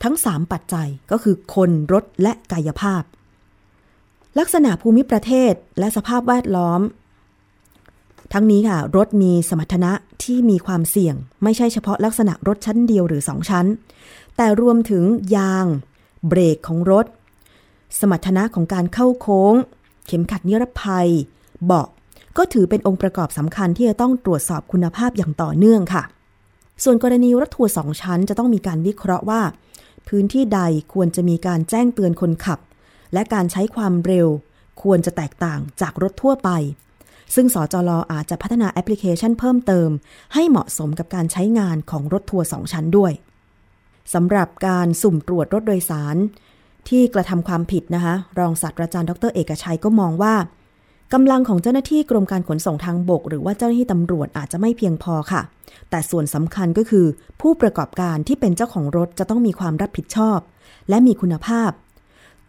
[0.02, 3.02] ทั้ง 3 ปัจจัยก็คือคนรถและกายภาพ
[4.38, 6.80] ลักษณะภูมิประเทศและสภาพแวดล้อม
[8.32, 13.66] ทั้งนี้ค่ะ รถมีสมรรถนะที่มีความเสี่ยง ไม่ใช่เฉพาะลักษณะรถชั้นเดียวหรือสองชั้น
[14.36, 15.04] แต่รวมถึง
[15.36, 15.66] ยาง
[16.28, 17.06] เบรกของรถ
[18.00, 19.54] สมรรถนะของการเข้าโค้ง
[20.06, 21.08] เข็มขัดนิรภัย
[21.64, 21.88] เบาะ
[22.36, 26.02] ก็ถือเป็นองค์ประกอบสำคัญที่จะต้องตรวจสอบคุณภาพอย่างต่อเนื่องค่ะ
[26.84, 29.40] ส่วนกรณีรถทัวร์สองชั้นจะต้องมีการวิเคราะห์ว่า
[30.08, 30.60] พื้นที่ใด
[30.94, 32.58] ควรจะมีการแจ้งเตือนคนขับ
[33.12, 34.28] และการใช้ความเร็ว
[34.82, 36.50] ควรจะแตกต่างจากรถทั่วไป
[37.34, 39.90] ซึ่งสจลอาจจะพัฒนาแอปพลิเคชันเพิ่มเติม
[40.34, 43.12] ให้เหมาะสมกับการใช้งานของรถทัวร์สองชั้นด้วย
[44.14, 46.16] สำหรับการสุ่มตรวจรถโดยสาร
[46.88, 50.34] ที่กระทำความผิดนะคะ รองศาสตราจารย์ดร เอกชัยก็มองว่า
[51.12, 55.42] กำลังของเจ้าหน้าที่กรมการขนส่งทางบก หรือว่าเจ้าหน้าที่ตำรวจอาจจะไม่เพียงพอค่ะ
[55.90, 57.06] แต่ส่วนสำคัญก็คือ
[57.40, 60.38] ผู้ประกอบการที่เป็นเจ้าของรถจะต้องมีความรับผิดชอบ
[60.88, 61.70] และมีคุณภาพ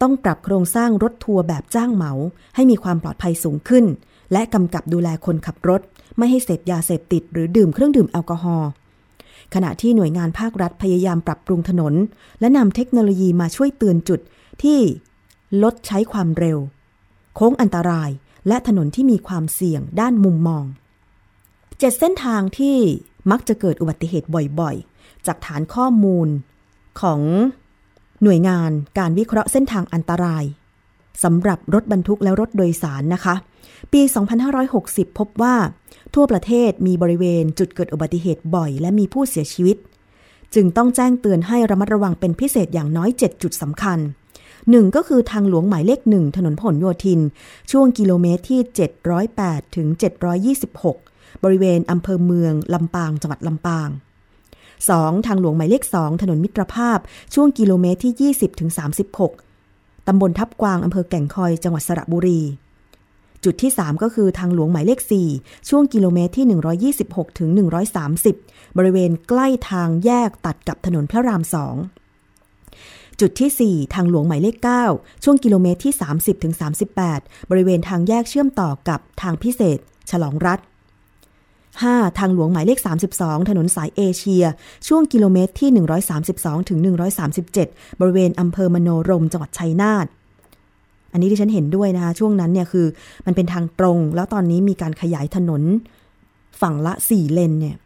[0.02, 2.12] ต้องปรับโครงสร้างรถทัวร์แบบจ้างเหมา
[2.54, 3.84] ให้มีความปลอดภัยสูงขึ้น
[4.32, 5.80] และกำกับดูแลคนขับรถ
[6.18, 8.70] ไม่ให้เสพยาเสพติด หรือดื่มเครื่องดื่มแอลกอฮอล์
[9.54, 11.94] ขณะที่หน่วยงานภาครัฐพยายามปรับปรุงถนน
[12.40, 14.20] และนำเทคโนโลยีมาช่วยเตือนจุด
[14.62, 14.78] ที่
[15.62, 16.58] ลดใช้ความเร็ว
[17.34, 18.10] โค้งอันตราย
[18.48, 20.64] และถนนที่มีความเสี่ยงด้านมุมมอง
[21.78, 22.76] เจ็ดเส้นทางที่
[23.30, 24.28] มักจะเกิดอุบัติเหตุ
[24.60, 26.28] บ่อยๆ จากฐานข้อมูล
[27.00, 27.20] ของ
[28.22, 30.44] หน่วยงานการวิเคราะห์เส้นทางอันตราย
[31.24, 33.34] สำหรับรถบรรทุกและรถโดยสารนะคะ
[33.92, 34.02] ปี
[34.60, 35.56] 2560 พบว่า
[36.14, 39.76] ทั่วประเทศมีบริเวณจุดเกิดอุบัติเหตุบ่อย และมีผู้เสียชีวิต
[40.54, 43.98] จึงต้องแจ้งเตือนให้ระมัดระวังเป็นพิเศษอย่างน้อย 7 จุดสำคัญ
[44.70, 47.20] หนึ่งก็คือทางหลวงหมายเลขหนึ่งถนนผลโยธิน
[47.70, 48.60] ช่วงกิโลเมตรที่
[49.18, 49.86] 708 ถึง
[50.66, 53.88] 726 บริเวณอำเภอเมือง ลำปาง จังหวัดลำปาง
[54.58, 55.26] 2.
[55.26, 56.98] ทางหลวงหมายเลข 2 ถนนมิตรภาพ
[57.34, 58.70] ช่วงกิโลเมตรที่ 20 ถึง
[59.38, 62.40] 36 ตำบลทับกวาง อำเภอแก่งคอย จังหวัดสระบุรี
[63.44, 65.00] จุดที่ 3 ก็คือทางหลวงหมายเลข
[65.34, 66.46] 4 ช่วงกิโลเมตรที่
[67.06, 67.48] 126 ถึง
[68.14, 71.42] 130 บริเวณใกล้ทางแยกตัดกับถนนพระราม
[71.76, 72.03] 2
[73.20, 74.56] จุดที่ 4 ทางหลวงหมายเลข
[74.90, 76.54] 9 ช่วงกิโลเมตรที่ 30ถึง
[77.00, 79.78] 38 บริเวณทางแยกเชื่อมต่อกับทางพิเศษ
[80.10, 80.58] ฉลองรัฐ
[81.38, 82.18] 5.
[82.18, 82.78] ทางหลวงหมายเลข
[83.14, 84.44] 32 ถนนสายเอเชีย
[84.88, 85.70] ช่วงกิโลเมตรที่
[86.24, 86.78] 132ถึง
[87.40, 90.06] 137 บริเวณอำเภอมโนรมจังหวัดชัยนาท
[91.12, 92.86] อันนี้ที่ฉันเห็นด้วยนะคะ ช่วงนั้นเนี่ยคือ
[93.26, 95.62] มันเป็นทางตรง แล้วตอนนี้มีการขยายถนน
[96.60, 97.76] ฝั่งละ 4 เลนเนี่ย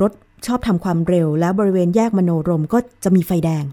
[0.00, 0.12] รถ
[0.46, 3.64] ชอบทำความเร็ว แล้วบริเวณแยกมโนรมก็จะมีไฟแดง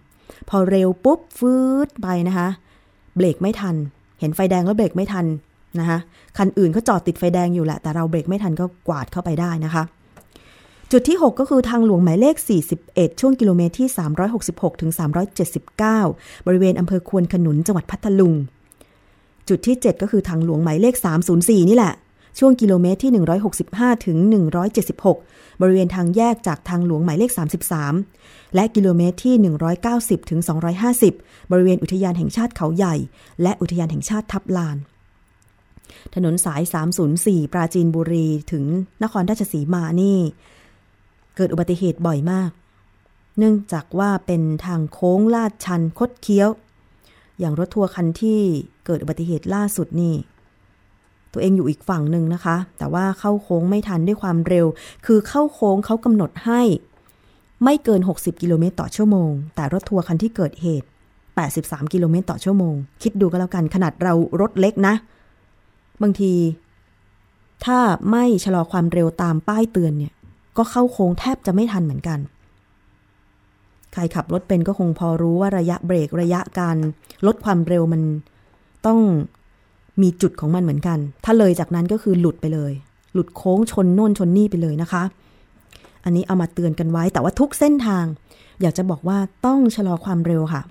[0.50, 1.56] พอเร็วปุ๊บฟื
[1.88, 2.48] ดไปนะคะ
[3.16, 3.76] เบรกไม่ทัน
[4.20, 5.26] เห็นไฟแดงแล้วเบรกไม่ทัน
[5.80, 5.98] นะคะ
[6.38, 9.84] คันอื่นเขาจอดติดไฟแดงอยู่แหละ แต่เราเบรกไม่ทันก็กวาดเข้าไปได้นะคะ
[10.92, 12.36] จุดที่ 6 ก็คือทางหลวงหมายเลข
[12.78, 13.88] 41 ช่วงกิโลเมตรที่
[14.36, 14.92] 366ถึง
[15.70, 18.34] 379 บริเวณอำเภอควนขนุนจังหวัดพัทลุง
[19.50, 20.96] จุดที่ 7 ก็คือทางหลวงหมายเลข
[21.34, 21.94] 304 นี่แหละ
[22.40, 23.12] ช่วงกิโลเมตรที่
[23.58, 24.18] 165ถึง
[24.90, 27.32] 176 บริเวณทางแยกจากทางหลวงหมายเลข
[27.88, 29.36] 33 และกิโลเมตรที่
[29.84, 30.40] 190ถึง
[30.96, 32.96] 250 บริเวณอุทยานแห่งชาติเขาใหญ่
[33.42, 34.78] และอุทยานแห่งชาติทับลาน
[36.16, 36.62] ถนนสาย
[37.08, 38.64] 304 ปราจีนบุรีถึง
[39.04, 40.20] นครราชสีมานี่
[41.36, 42.52] เกิดอุบัติเหตุบ่อยมาก
[43.38, 46.50] เนื่องจากว่าเป็นทางโค้งลาดชันคดเคี้ยว
[47.40, 48.42] อย่างรถทัวร์คันที่
[48.86, 50.16] เกิดอุบัติเหตุล่าสุดนี่
[51.34, 54.66] ตัวเองอยู่อีกฝั่งหนึ่งนะคะ แต่ว่าเข้าโค้งไม่ทันด้วยความเร็ว
[55.06, 56.62] คือเข้าโค้งเขากำหนดให้
[57.64, 60.88] ไม่เกิน 60 กิโลเมตรต่อชั่วโมง แต่รถทัวร์คันที่เกิดเหตุ
[61.38, 64.94] 83 กิโลเมตรต่อชั่วโมง คิดดูก็แล้วกัน ขนาดเรารถเล็กนะ
[66.02, 66.34] บางที
[67.66, 67.80] ถ้า
[68.12, 70.14] ไม่ชะลอความเร็วตามป้ายเตือนเนี่ย
[70.58, 72.20] ก็เข้าโค้งแทบจะไม่ทันเหมือนกัน
[73.94, 76.78] ใครขับรถเป็นก็คงพอรู้ว่าระยะเบรกระยะการ
[77.26, 78.02] ลดความเร็วมัน
[78.86, 79.00] ต้อง
[80.02, 82.72] มีจุดของมันเหมือนกัน ถ้าเลยจากนั้นก็คือหลุดไปเลย
[83.14, 85.04] หลุดโค้งชนโน่นชนนี่ไปเลยนะคะ
[86.04, 88.06] อันนี้เอามาเตือนกันไว้ แต่ว่าทุกเส้นทาง
[88.62, 90.62] อยากจะบอกว่าต้องชะลอความเร็วค่ะ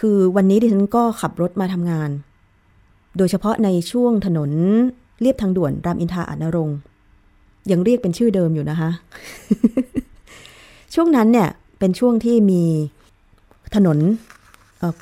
[0.00, 2.10] คือวันนี้ดิฉันก็ขับรถมาทำงาน
[3.16, 4.50] โดยเฉพาะในช่วงถนน
[5.20, 6.70] เรียบทางด่วนรามอินทราอานรง
[7.70, 8.90] ยังเรียกเป็นชื่อเดิมอยู่นะคะ
[10.94, 12.62] ช่วงนั้นเนี่ยเป็นช่วงที่มี
[13.74, 13.98] ถนน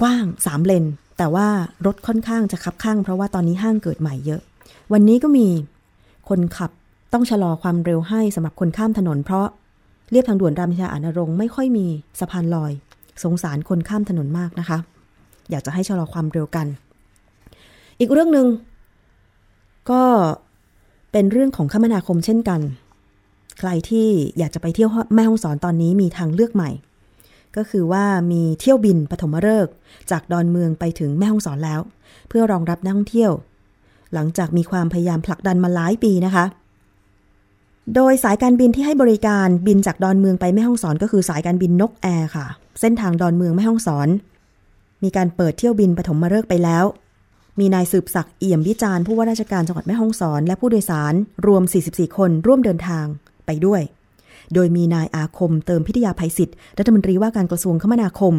[0.00, 0.84] กว้างสามเลน
[1.18, 1.48] แต่ว่า
[1.86, 4.40] รถค่อนข้างจะคับข้าง เพราะว่าตอนนี้ห้างเกิดใหม่เยอะ
[4.92, 5.46] วันนี้ก็มี
[6.28, 6.70] คนขับ
[7.16, 9.46] ต้องชะลอความเร็วให้สำหรับคนข้ามถนน เพราะ
[10.10, 11.86] เรียบทางด่วนรามอินทราอานรงค์ไม่ค่อยมี
[12.20, 12.72] สะพานลอย
[13.22, 14.78] สงสารคนข้ามถนนมากนะคะ
[15.50, 16.66] อยากจะให้ชะลอความเร็วกัน
[17.98, 18.46] อีกเรื่องหนึ่ง
[19.90, 20.02] ก็
[21.12, 22.60] เป็นเรื่องของคมนาคมเช่นกัน
[23.58, 26.70] ใครที่อยากจะไปเที่ยวแม่ฮ่องสอนตอนนี้มีทางเลือกใหม่
[27.56, 29.72] ก็คือว่ามีเที่ยวบินปฐมฤกษ์
[30.10, 31.80] จากดอนเมืองไปถึงแม่ฮ่องสอนแล้ว
[32.28, 33.32] เพื่อรองรับนักท่องเที่ยว
[34.14, 36.46] หลังจากมีความพยายามผลักดันมาหลายปีนะคะ
[37.94, 42.46] โดยสายการบินที่ให้บริการบินจากดอนเมืองไปแม่ฮ่องสอนก็คือสายการบินนกแอร์ค่ะ
[42.80, 44.08] เส้นทางดอนเมืองแม่ฮ่องสอน
[45.02, 46.84] มีการเปิดเที่ยวบินปฐมฤกษ์ไปแล้ว
[47.60, 51.14] มีนายสืบศักดิ์เอี่ยมวิจารณ์ผู้ว่าราชการจังหวัดแม่ฮ่องสอน และผู้โดยสาร
[51.46, 53.06] รวม 44 คนร่วมเดินทาง
[53.46, 53.82] ไปด้วย
[54.54, 58.34] โดยมีนายอาคมเติมพิทยาภัยศิษย์รัฐมนตรีว่าการกระทรวงคมนาคม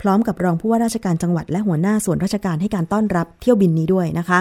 [0.00, 4.40] พร้อมกับรองผู้ว่าราชการจังหวัดและหัวหน้าส่วนราชการให้การต้อนรับเที่ยวบินนี้ด้วยนะคะ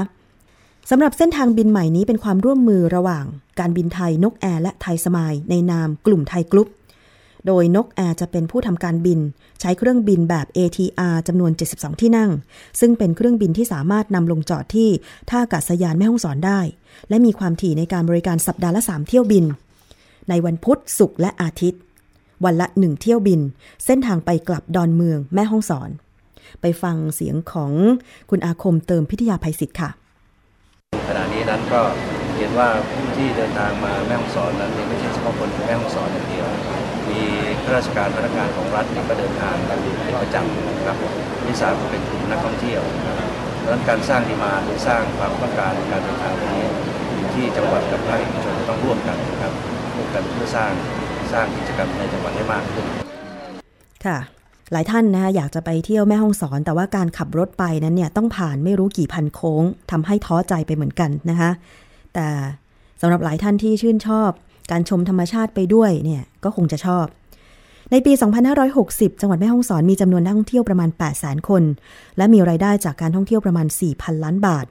[0.89, 3.25] สำหรับเส้นทางบินใหม่นี้เป็นความร่วมมือระหว่าง
[3.59, 6.69] การบินไทยนกแอร์และไทยสมายในนามกลุ่มไทยกรุ๊ป
[7.47, 9.19] โดยนกแอร์จะเป็นผู้ทำการบิน
[9.59, 12.31] ใช้เครื่องบินแบบ ATR จำนวน 72 ที่นั่ง
[12.79, 14.89] ซึ่งเป็นเครื่องบินที่สามารถนำลงจอดที่
[15.29, 16.59] ท่าอากาศยานแม่ฮ่องสอนได้
[17.09, 19.45] และมีความถี่ในการบริการสัปดาห์ละ 3 เที่ยวบิน
[20.29, 21.81] ในวันพุธศุกร์และอาทิตย์
[22.45, 23.39] วันละหนึ่งเที่ยวบิน
[23.85, 25.89] เส้นทางไปกลับดอนเมืองแม่ฮ่องสอน
[26.61, 27.71] ไปฟังเสียงของ
[28.29, 29.89] คุณอาคมเติมพิทยาภัยศิษย์ค่ะ
[31.09, 31.81] ขณะนี้นั้นก็
[32.37, 36.45] เห็นว่าผู้ที่เดินทางมาแม่ฮ่องสอนนั้นไม่ใช่เฉพาะคนแม่ฮ่องสอนอย่างเดียว
[37.09, 37.21] มี
[37.63, 40.97] ข้าราชการพนักงานของรัฐนี่ก็เดินทางกันเป็นประจำนะครับ
[41.45, 43.17] ที่สามก็เป็นกลุ่มนักท่องเที่ยวครับ
[43.63, 46.59] ดังนั้นการสร้างดีมาหรือสร้างความต้องการการเดินทางนี้
[47.15, 49.53] อยู่ที่จังหวัดกับภาคเอกชนต้องร่วมกันนะครับ
[49.95, 50.71] ร่วมกันเพื่อสร้าง
[51.33, 52.85] สร้างกิจกรรมในจังหวัดให้มากขึ้น
[54.07, 54.19] ค่ะ
[54.71, 61.51] หลายท่านนะคะอยากจะไปเที่ยวแม่ฮ่องสอน แต่ว่าการขับรถไปนั้นเนี่ยต้องผ่านไม่รู้กี่พันโค้งทำให้ท้อใจไปเหมือนกันนะคะ
[62.13, 62.27] แต่
[63.01, 64.29] สำหรับหลายท่านที่ชื่นชอบ
[64.71, 67.05] การชมธรรมชาติไปด้วยเนี่ยก็คงจะชอบ
[67.91, 68.11] ในปี
[68.67, 71.63] 2560 จังหวัดแม่ฮ่องสอนมีจำนวนนักท่องเที่ยวประมาณ 800,000 คน
[72.17, 74.65] และมีรายได้จากการท่องเที่ยวประมาณ 4,000 ล้านบาท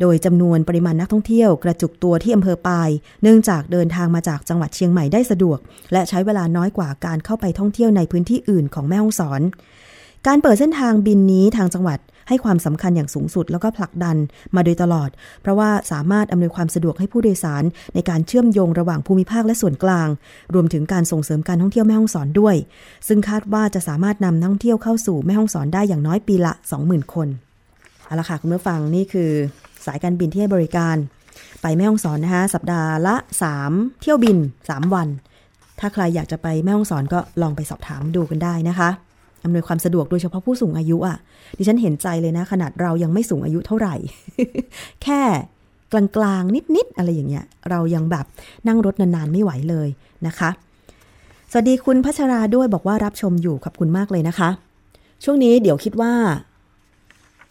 [0.00, 2.88] โดยจำนวนปริมาณนักท่องเที่ยวกระจุกตัวที่อำเภอปาย
[3.22, 5.58] เนื่องจากเดินทางมาจากจังหวัดเชียงใหม่ได้สะดวก
[5.92, 9.40] และใช้เวลาน้อยกว่าการเข้าไปท่องเที่ยวในพื้นที่อื่นของแม่ฮ่องสอน
[10.26, 14.16] การเปิดเส้นทางบินนี้ทางจังหวัดให้ความสำคัญอย่างสูงสุดแล้วก็ผลักดัน
[14.54, 15.10] มาโดยตลอด
[15.42, 20.08] เพราะว่าสามารถอำนวยความสะดวกให้ผู้โดยสาร ในการเชื่อมโยงระหว่างภูมิภาคและส่วนกลาง
[20.54, 22.56] รวมถึงการส่งเสริมการท่องเที่ยวแม่ฮ่องสอนด้วย
[23.08, 27.28] ซึ่งคาดว่าจะสามารถนำนักท่องเที่ยวเข้าสู่แม่ฮ่องสอนได้อย่างน้อยปีละ 20,000 คน
[28.06, 29.30] เอาละค่ะคุณผู้ฟังนี่คือ
[29.86, 30.96] สายการบินที่ให้บริการ
[31.62, 33.16] ไปแม่ฮ่องสอนนะคะสัปดาห์ละ
[33.58, 34.36] 3 เที่ยวบิน
[34.68, 35.08] 3 วัน
[35.80, 38.90] ถ้าใครอยากจะไปแม่ฮ่องสอนก็ลองไปสอบถามดูกันได้นะคะ
[39.44, 41.16] อำนวยความสะดวกโดยเฉพาะผู้สูงอายุอะ
[41.58, 43.94] ดิฉันเห็นใจเลยนะ ขนาดเรายังไม่สูงอายุเท่าไหร่
[45.02, 45.20] แค่
[45.92, 48.26] กลางๆ นิดๆ อะไรอย่างเงี้ย เรายังแบบ
[48.68, 49.88] นั่งรถนานๆ ไม่ไหวเลย
[50.26, 50.50] นะคะ
[51.50, 54.48] สวัสดีคุณพัชราด้วยบอกว่ารับชมอยู่ขอบคุณมากเลยนะคะ
[55.24, 56.12] ช่วงนี้เดี๋ยวคิดว่า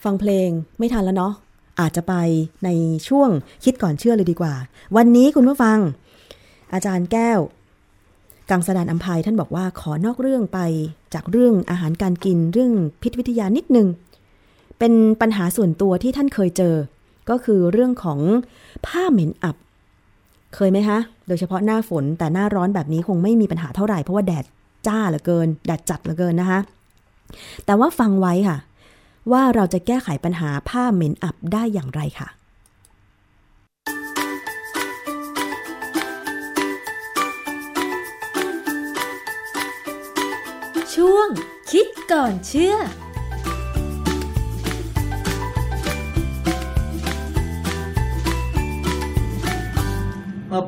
[0.04, 1.34] ฟังเพลงไม่ทันแล้วเนาะ
[1.80, 2.14] อาจจะไป
[2.66, 2.70] ใน
[3.08, 3.30] ช่วง
[3.64, 4.54] คิดก่อนเชื่อเลยดีกว่า
[4.98, 5.78] วันนี้คุณผู้ฟัง
[6.74, 7.40] อาจารย์แก้ว
[8.50, 10.60] กังสดานอัมภัยท่านบอกว่าขอนอกเรื่องไป
[11.14, 13.88] จากเรื่องอาหารการกินเรื่องพิษวิทยานิดนึง
[14.80, 16.76] เป็นปัญหาส่วนตัวที่ท่านเคยเจอ
[17.30, 18.20] ก็คือเรื่องของ
[18.86, 19.56] ผ้าเหม็นอับ
[20.56, 24.46] เคยไหมคะ โดยเฉพาะหน้าฝนแต่หน้าร้อนแบบนี้คงไม่มีปัญหาเท่าไหร่เพราะว่าแดด
[24.88, 26.60] จ้าเหลือเกินแดดจัดเหลือเกินนะคะ
[27.66, 28.58] แต่ว่าฟังไว้ค่ะ
[29.32, 32.30] ว่าเราจะแก้ไขปัญหาผ้าเหม็นอับได้อย่างไรค่ะ
[40.96, 41.28] ช่วง
[41.72, 42.76] คิดก่อนเชื่อ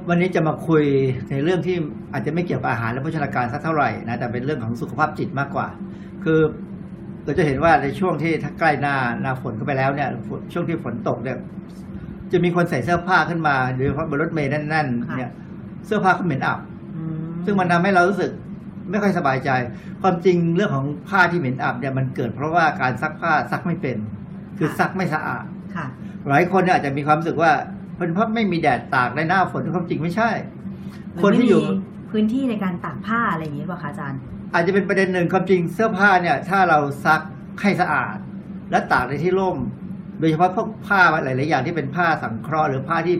[0.09, 0.83] วันนี้จะมาคุย
[1.31, 1.75] ในเรื่องที่
[2.13, 5.67] อาจจะไม่เกี่ยวกับอาหารและโภชนาการสักเท่าไหร่นะแต่เป็นเรื่องของสุขภาพจิตมากกว่า
[6.23, 6.39] คือ
[7.23, 10.09] เราจะเห็นว่าในช่วงที่ถ้าใกล้หน้าหน้าฝนเข้าไปแล้วเนี่ย
[10.53, 11.37] ช่วงที่ฝนตกเนี่ย
[12.31, 15.31] จะมีคนใส่เสื้อผ้าขึ้นมาโดยเฉพาะบนรถเมล์นั่นๆเนี่ย
[15.85, 16.59] เสื้อผ้าเขาเหม็นอับ
[17.45, 18.31] ซึ่งมันทำให้เรารู้สึก
[18.89, 19.49] ไม่ค่อยสบายใจ
[20.01, 23.97] ความจริงเรื่องของผ้าที่เหม็นอับเนี่ยมันเกิด เพราะว่าการซักผ้าซักไม่เป็น
[24.57, 25.45] คือซักไม่สะอาด
[25.75, 25.85] ค่ะ
[26.29, 27.51] หลายคนเนี่ยอาจจะมีความรู้สึกว่า
[27.97, 30.29] เป็นเพราะไม่มีแดดตากในหน้าฝนความจริงไม่ใช่
[31.23, 31.61] คนที่อยู่
[32.11, 34.19] พื้นที่ในการตากผ้าอะไรอย่างนี้ป่ะคะอาจารย์
[34.53, 37.21] อาจจะเป็นประเด็นหนึ่งความจริงเสื้อผ้าเนี่ย ถ้าเราซัก
[37.61, 38.17] ให้สะอาด
[38.71, 39.57] และตากในที่ร่ม
[40.19, 43.15] โดยเฉพาะพวกผ้าหลาย ๆ อย่างที่เป็นผ้าสังเคราะห์หรือผ้าที่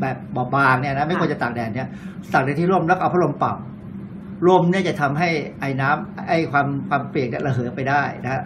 [0.00, 0.16] แบบ
[0.54, 1.88] บางๆเนี่ยนะไม่ควรจะตากแดดเนี่ย
[2.32, 3.54] ตากในที่ร่มแล้วเอาพัดลมเป่า
[4.48, 5.28] ลมเนี่ยจะทำให้
[5.60, 8.42] ไอ้น้ำไอ้ความความเปียกเนี่ยระเหยไปได้นะฮะ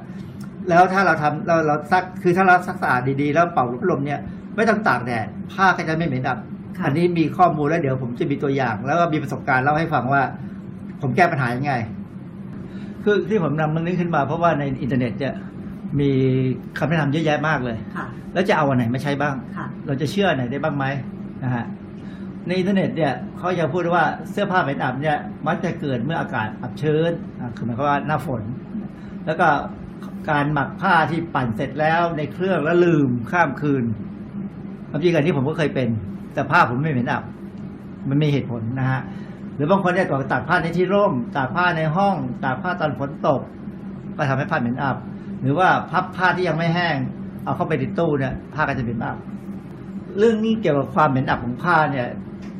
[0.69, 4.21] แล้วถ้าเราทำเราเราซักคือถ้าเราซักสะอาดดีๆ แล้วเป่าพัดลมเนี่ย
[4.57, 6.39] ไม่ต้องตากแดดผ้าก็จะไม่เหม็นอับ
[6.77, 10.23] ค่ะอันนี้มีข้อมูลแล้วเดี๋ยวผมจะมีตัวอย่าง แล้วก็มีประสบการณ์เล่าให้ฟังว่า
[11.01, 11.73] ผมแก้ปัญหายังไง
[13.05, 15.35] คือที่ผมนำเรื่องนี้ขึ้นมาเพราะว่าในอินเทอร์เน็ตเนี่ย
[16.01, 16.11] มี
[16.79, 20.85] คำแนะนำเยอะแยะมากเลย ค่ะ แล้วจะเอาอันไหนมาใช้บ้าง ค่ะ เราจะเชื่ออันไหนได้บ้างไหม
[21.45, 21.65] นะฮะ
[22.47, 28.43] ในอินเทอร์เน็ตเนี่ยเขาจะพูดว่าเสื้อผ้าเหม็นอับเนี่ยมักจะเกิดเมื่ออากาศอับชื้นอะคือหมายความว่าหน้าฝน
[29.27, 29.49] แล้วก็
[30.31, 33.85] การหมักผ้าที่ปั่นเสร็จแล้วในเครื่องแล้วลืมข้ามคืน
[34.91, 35.89] ความจริงอันนี้ผมก็เคยเป็น
[36.35, 37.25] แต่ผ้าผมไม่เหม็นอับ
[38.09, 39.30] มันมีเหตุผลนะฮะห
[39.63, 43.41] รือบางคนเนี่ยตากผ้าในที่ร่ม ตากผ้าในห้อง ตากผ้าตอนฝนตก
[44.17, 44.97] ก็ทำให้ผ้าเหม็นอับ
[45.43, 46.97] หรือว่าพับผ้าที่ยังไม่แห้ง
[47.45, 49.17] เอาเข้าไปในตู้เนี่ยผ้าก็จะเหม็นอับ
[50.19, 52.07] เรื่องนี้เกี่ยวกับความเหม็นอับของผ้าเนี่ย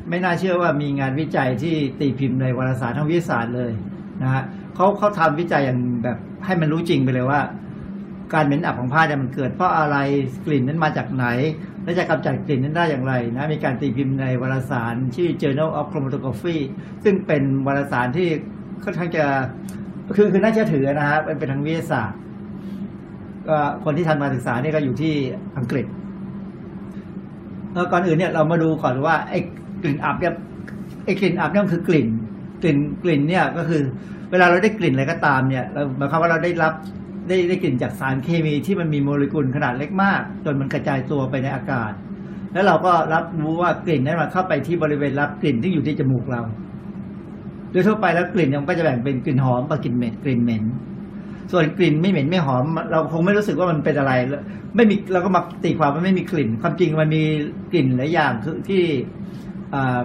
[0.09, 3.71] ไม่น่าเชื่อว่ามีงานวิจัยที่ตีพิมพ์ในวารสารทางวิทยาศาสตร์เลย
[4.21, 4.43] นะฮะ
[4.75, 7.41] เขาเขาทำวิจัยอย่างแบบให้มันรู้จริงไปเลยว่า
[8.33, 9.97] การเหม็นอับของผ้าเนี่ยมันเกิดเพราะอะไร
[10.45, 11.25] กลิ่นนั้นมาจากไหน
[11.83, 16.57] และจะกำจัดกลิ่นนั้นได้อย่างไรนะมีการตีพิมพ์ในวารสารชื่อ Journal of Chromatography
[17.03, 18.27] ซึ่งเป็นวารสารที่
[18.83, 19.25] ค่อนข้างจะ
[20.15, 22.19] คือคือน่าเชื่อถือนะฮะเป็นเป็นทางวิทยาศาสตร์
[23.47, 25.13] ก็คนที่ทันมาศึกษาเนี่ยก็อยู่ที่
[25.57, 25.85] อังกฤษ
[27.73, 29.39] แล้วก่อนอื่นเนี่ยเรามาดูก่อนว่าไอ้
[29.81, 30.33] กลิ่นอับเนี่ย
[31.05, 32.07] ไอ้กลิ่นอับเนี่ยคือกลิ่น
[32.61, 33.81] กลิ่นกลิ่นเนี่ยก็คือ
[34.31, 36.73] เวลาเราได้กลิ่นอะไรก็ตามเนี่ยเราหมายความว่าเราได้รับ
[37.27, 41.91] ได้ได้กลิ่นจากสารเคมีที่มันมีโมเลกุลขนาดเล็กมาก จนมันกระจายตัวไปในอากาศ
[42.53, 46.41] แล้วเราก็รับรู้ว่ากลิ่นนั้นมันเข้าไปที่บริเวณรับกลิ่นที่อยู่ที่จมูกเรา
[47.71, 50.63] โดยทั่วไปแล้วกลิ่นมันก็จะแบ่งเป็นกลิ่นหอมกับกลิ่นเหม็นกลิ่นเหม็น
[51.51, 54.13] ส่วนกลิ่นไม่เหม็นไม่หอม เราคงไม่รู้สึกว่ามันเป็นอะไร
[54.75, 57.23] ไม่มีเราก็มาตีความว่าไม่มีกลิ่น ความจริงมันมี
[57.71, 58.83] กลิ่นหลายอย่างคือที่
[59.73, 59.99] อ่า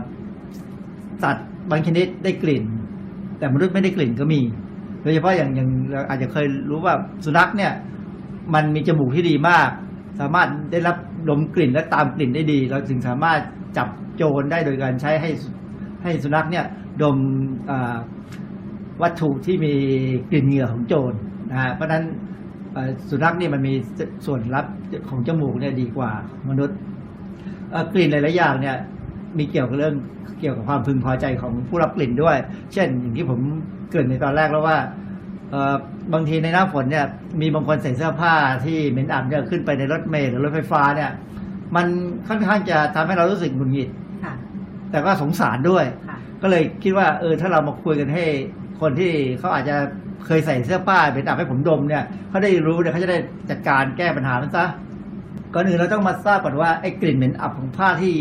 [1.23, 2.65] สัตว์บางชนิดได้กลิ่น
[3.39, 4.41] แต่มนุษย์ไม่ได้กลิ่นก็มี
[5.07, 5.69] ดยเฉพาะอย่างอย่าง
[6.09, 6.95] อาจจะเคยรู้ว่า
[7.25, 7.73] สุนัขเนี่ย
[8.55, 9.71] มันมีจมูกที่ดีมาก
[10.21, 10.97] สามารถได้รับ
[11.29, 13.41] ดมกลิ่นและตามกลิ่นได้ดี เราถึงสามารถ
[13.77, 15.31] จับโจรได้โดยการใช้ให้
[16.03, 16.65] ให้สุนัขเนี่ย
[17.03, 17.17] ดม
[19.03, 19.75] วัตถุที่มี
[20.31, 21.15] กลิ่นเหงื่อของโจร
[21.51, 22.05] นะฮะเพราะนั้น
[23.11, 23.75] สุนัขนี่มันมี
[24.27, 24.67] ส่วนรับ
[25.09, 26.11] ของจมูกเนี่ยดีกว่า
[26.49, 26.79] มนุษย์
[27.93, 28.77] กลิ่นหลายๆอย่างเนี่ย
[29.39, 29.95] มีเกี่ยวกับเรื่อง
[30.41, 32.37] เกี่ยวกับความพึงพอใจของผู้รับกลิ่นด้วย
[32.73, 33.41] เช่น อย่างที่ผม
[33.91, 34.79] เกริดในตอนแรกแล้วว่า
[35.51, 35.75] เอ่อ
[36.15, 37.07] บางทีในหน้าฝนเนี่ย
[37.41, 38.35] มีบางคนใส่เสื้อผ้า
[38.65, 41.11] ที่เหม็นอับเนี่ยขึ้นไปในรถเมล์หรือรถไฟฟ้าเนี่ย
[41.77, 41.87] มัน
[42.29, 43.89] ค่อนข้างจะทำให้เรารู้สึกหงุดหงิด
[44.25, 44.35] ค่ะ
[44.91, 48.25] แต่ก็สงสารด้วยค่ะก็เลยคิดว่าเออถ้าเรามาคุยกันให้
[48.81, 49.77] คนที่เขาอาจจะ
[50.27, 53.19] เคยใส่เสื้อผ้าเป็นอับให้ผมดมเนี่ยเขาได้รู้เนี่ยเขาจะได้
[53.51, 54.65] จัดการแก้ปัญหามันซะ
[55.55, 58.15] ก่อนอื่นเราต้องมาทราบก่อนว่าไอ้กลิ่นเหม็นอับของผ้าที่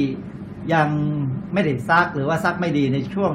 [0.74, 0.88] ยัง
[1.54, 3.34] ไม่ได้ซักหรือว่าซักไม่ดีในช่วง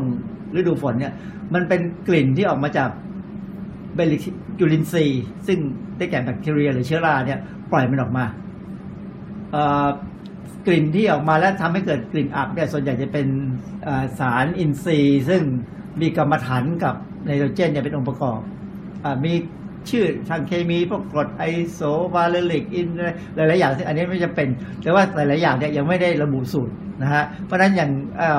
[0.57, 1.13] ฤดูฝนเนี่ย
[1.55, 2.91] มันเป็นกลิ่นที่ออกมาจาก
[3.95, 4.19] เบลิ
[4.59, 5.59] จุลินทรีย์ ซึ่ง
[5.97, 7.39] ได้แก่แบคทีเรียหรือเชื้อราเนี่ย
[7.71, 8.25] ปล่อยมันออกมา
[9.53, 9.89] เอ่อ
[10.67, 13.27] กลิ่นที่ออกมาแล้วทำให้เกิดกลิ่นอับเนี่ยส่วนใหญ่จะเป็น
[14.19, 15.43] สารอินทรีย์ ซึ่ง
[16.01, 18.41] มีกรรมฐานกับไนโตรเจนเนี่ยเป็นองค์ประกอบ
[19.05, 19.33] อมี
[19.91, 21.81] ชื่อทางเคมีพวกกรดไอโซ
[22.15, 22.89] วาเลริกอิน
[23.35, 24.49] หลายๆอย่างซึ่งอันนี้ไม่จำเป็น
[24.83, 27.91] แต่ว่าหลายๆอย่างเนี่ยยังไม่ได้ระบุสูตรนะฮะเพราะฉะนั้นอย่าง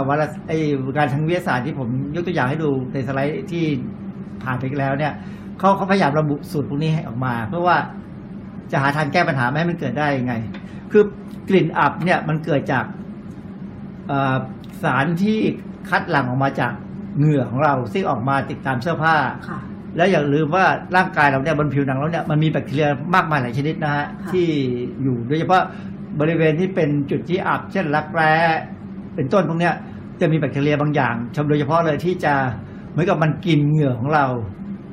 [0.08, 0.52] วารไอ
[0.98, 3.66] การทางวิทยาศาสตร์ที่ผมยกตัวอย่างให้ดูในสไลด์ที่
[4.44, 5.14] ผ่านไปแล้วเนี่ย
[5.60, 7.78] เขาเขาพยายามระบุสูตรพวกนี้ให้ออกมา เพื่อว่า
[8.72, 10.34] จะหาทางแก้ปัญหาไม่ให้มันเกิดได้ยังไง
[10.92, 11.04] คือ
[11.50, 12.86] กลิ่นอับเนี่ยมันเกิดจาก
[14.84, 15.40] สารที่
[15.90, 16.74] คัดหลั่งออกมาจาก
[17.18, 19.16] เหงื่อของเราซึ่งออกมาติดตามเสื้อผ้า
[19.96, 20.66] แล้วอย่าลืมว่า
[20.96, 24.48] ร่างกายเราเนี่ยบนผิวหนังเราเนี่ยมันมีแบคทีเรียมากมายหลายชนิดนะฮะค่ะที่
[25.02, 25.64] อยู่โดยเฉพาะ
[26.20, 28.34] บริเวณที่เป็นจุดที่อับเช่นรักแร้
[29.16, 29.76] เป็นต้นพวกเนี้ย
[30.22, 32.34] จะมีแบคทีเรียบางอย่างชมโดยเฉพาะเลยที่จะ
[32.92, 34.26] เหมือนกับมันกินเหงื่อของเรา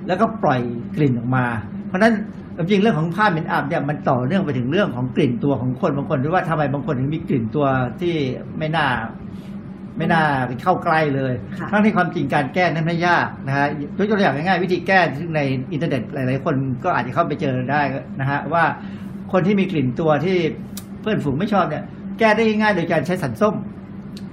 [0.06, 0.60] แล้วก็ปล่อย
[0.96, 1.44] กลิ่นออกมา
[1.86, 2.14] เพราะฉะนั้น
[2.56, 7.66] จริงๆเรื่องของผ้าเหม็นอับเนี่ยมันต่อเนื่องไปถึงเรื่องของกลิ่นตัวของคนบางคนด้วยว่าทำไมบางคนถึงมีกลิ่นตัว
[8.00, 8.14] ที่
[8.58, 8.86] ไม่น่า
[9.96, 13.66] ไม่น่าไปเข้าใกล้เลยค่ะทั้งที่ความจริงการแก้นั้นไม่ยากนะฮะ
[13.98, 15.40] ยกตัวอย่างง่ายๆ วิธีแก้ซึ่งใน
[15.72, 17.82] อินเทอร์เน็ตหลายๆ คนก็อาจจะเข้าไปเจอได้
[18.20, 18.64] นะฮะว่า
[19.32, 20.36] คนที่มีกลิ่นตัวที่
[21.00, 21.84] เพื่อนฝูงไม่ชอบเนี่ย
[22.18, 23.54] แก้ได้ง่ายๆโดยการใช้สันส้ม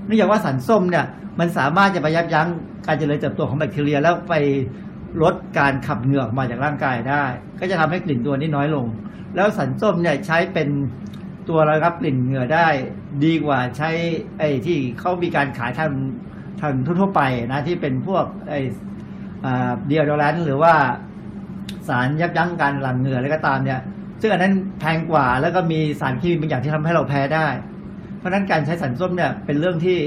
[0.05, 1.05] เนื่องจากว่าสันส้มเนี่ย
[1.39, 2.47] มันสามารถจะไปยับยั้ง
[2.87, 4.33] การเจริญเติบโตของแบคทีเรีย แล้วไป
[5.21, 7.23] ลดการขับเหงื่อออกมาจากร่างกายได้
[7.59, 8.85] ก็จะทำให้กลิ่นตัวนี้น้อยลง
[9.35, 10.69] แล้วสันส้มเนี่ยใช้เป็น
[11.49, 12.67] ตัวระงับกลิ่นเหงื่อได้
[13.25, 13.89] ดีกว่าใช้
[14.39, 15.91] ไอ้ที่เขามีการขายทาง
[16.61, 17.21] ทางทั่วไป
[17.51, 18.59] นะที่เป็นพวกไอ้
[19.85, 20.73] เดียโดแรนหรือว่า
[21.87, 23.79] สารยับยั้งการหลั่งเหงื่ออะไรก็ตามเนี่ย
[24.21, 27.47] ซึ่งอันนั้นแพงกว่าแล้วก็มีสารเคมีบางอย่างที่ทำให้เราแพ้ได้
[28.17, 29.97] เพราะฉะนั้นการใช้สันส้มเนี่ยเป็นเรื่องที่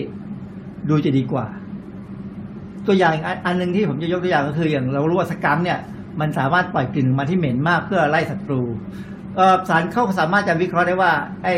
[0.88, 1.46] ดูจะดีกว่า
[2.86, 3.12] ตัวอย่าง
[3.46, 5.78] อันนหนึ่งที่ผมจะยกตัวอย่างก็คืออย่างเรารู้ว่าสกังเนี่ย
[6.20, 8.62] มันสามารถปล่อยกลิ่นออกมาที่เหม็นมากเพื่อไล่ศัตรู
[9.68, 11.12] สารเข้าสามารถจะวิเคราะห์ได้ว่า
[11.44, 11.48] ไอ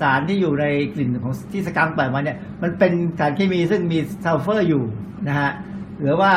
[0.00, 4.82] สารที่อยู่ในกลิ่นของที่สกังก์ปล่อยมาเนี่ยมันเป็นสารเคมีซึ่งมีซัลเฟอร์อยู่
[5.28, 5.50] นะฮะ
[6.00, 6.32] หรือว่า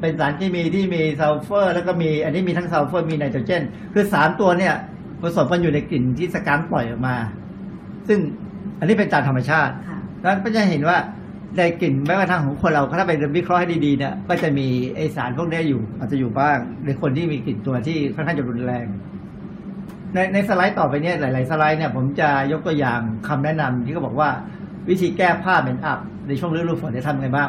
[0.00, 3.62] เป็นสารเคมีที่มีซัลเฟอร์ แล้วก็มีอันนี้มีทั้งซัลเฟอร์มีไนโตรเจน
[3.94, 4.74] คือสามตัวเนี่ย
[5.22, 7.16] ผสมกันอยู่ในกลิ่นที่สกังก์ปล่อยออกมา
[8.08, 8.18] ซึ่ง
[8.78, 10.98] อันนี้เป็นตามธรรมชาติค่ะนั้นก็จะเห็นว่า
[11.56, 14.66] ในกลิ่นแม้กระทั่งของคนเราถ้าไปวิเคราะห์ให้ดีๆเนี่ยก็จะมี
[14.96, 18.86] ไอสารพวกนี้อยู่อาจจะอยู่บ้างในคนที่มีกลิ่นตัวที่ค่อนข้างจะรุนแรง
[20.16, 24.28] ในในสไลด์ต่อไปเนี่ยหลาย ๆ สไลด์เนี่ยผมจะยกตัวอย่างคำแนะนำที่เขาบอกว่า
[24.88, 27.48] วิธีแก้ผ้าเหม็นอับในช่วงฤดูฝนจะทำไงบ้าง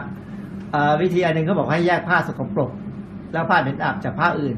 [1.01, 2.71] วิธีอันหนึ่งเขาบอกให้แยกผ้าสกปรก
[3.33, 4.55] แล้วผ้าเหม็นอับจากผ้าอื่น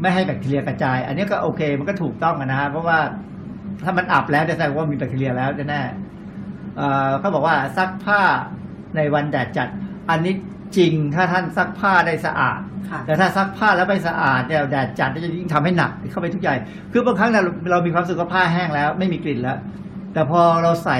[0.00, 2.98] ไม่ให้แบคทีเรียกระจาย อันนี้ก็โอเคมันก็ถูกต้องนะฮะเพราะว่า
[3.84, 8.20] ถ้ามันอับแล้วจะแสดงว่ามีแบคทีเรียแล้วแน่ๆเขาบอกว่าซักผ้า
[8.96, 9.68] ในวันแดดจัด
[10.10, 10.34] อันนี้
[10.76, 12.60] จริงถ้าท่านซักผ้าได้สะอาด
[12.90, 16.56] ค่ะแต่ถ้าซักผ้าแล้วไม่สะอาดเนี่ยแดดจัดจะยิ่งทำให้หนักเข้าไปทุกอย่าง
[16.92, 19.58] คือบางครั้งเราเรามีความรู้สึกว่าผ้าแห้งแล้ว ไม่มีกลิ่นแล้ว
[20.12, 20.98] แต่พอเราใส่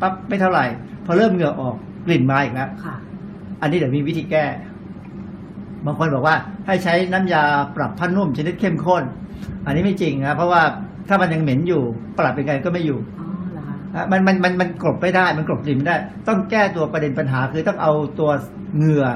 [0.00, 0.64] ปั๊บไม่เท่าไหร่
[1.06, 1.76] พอเริ่มเหงื่อออก
[2.06, 2.94] กลิ่นมาอีกแล้วค่ะ
[3.60, 4.44] อันนี้เดี๋ยวมีวิธีแก้
[5.86, 6.36] บางคนบอกว่า
[6.66, 7.42] ให้ใช้น้ำยา
[7.76, 9.04] ปรับผ้านุ่มชนิดเข้มข้น
[9.66, 10.62] อันนี้ไม่จริงนะเพราะว่า
[11.08, 11.82] ถ้ามันยังเหม็นอยู่
[12.18, 12.98] ปรับยังไงก็ไม่อยู่
[14.12, 15.96] มันมันมันมันกลบไม่ได้ มันกลบกลิ่นไม่ได้
[16.28, 18.30] ต้องแก้ตัวประเด็นปัญหาคือต้องเอาตัว
[18.76, 19.06] เหงื่อ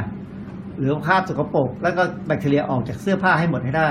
[0.78, 3.90] หรือคราบสกปรกแล้วก็แบคทีเรียออกจากเสื้อผ้าให้หมดให้ได้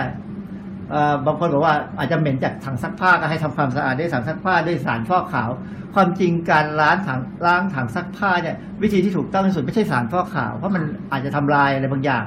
[1.25, 5.49] บางคนบอกว่าอาจจะเหม็นจากถังซักผ้าก็ให้ทำความสะอาดด้วยถังซักผ้าด้วยสารฟอกขาว
[5.95, 12.23] ความจริงการล้างถังล้างถังซักผ้าเนี่ยวิธีที่ถูกต้องที่สุดไม่ใช่สารฟอกขาวเพราะมันอาจจะทำลายอะไรบางอย่าง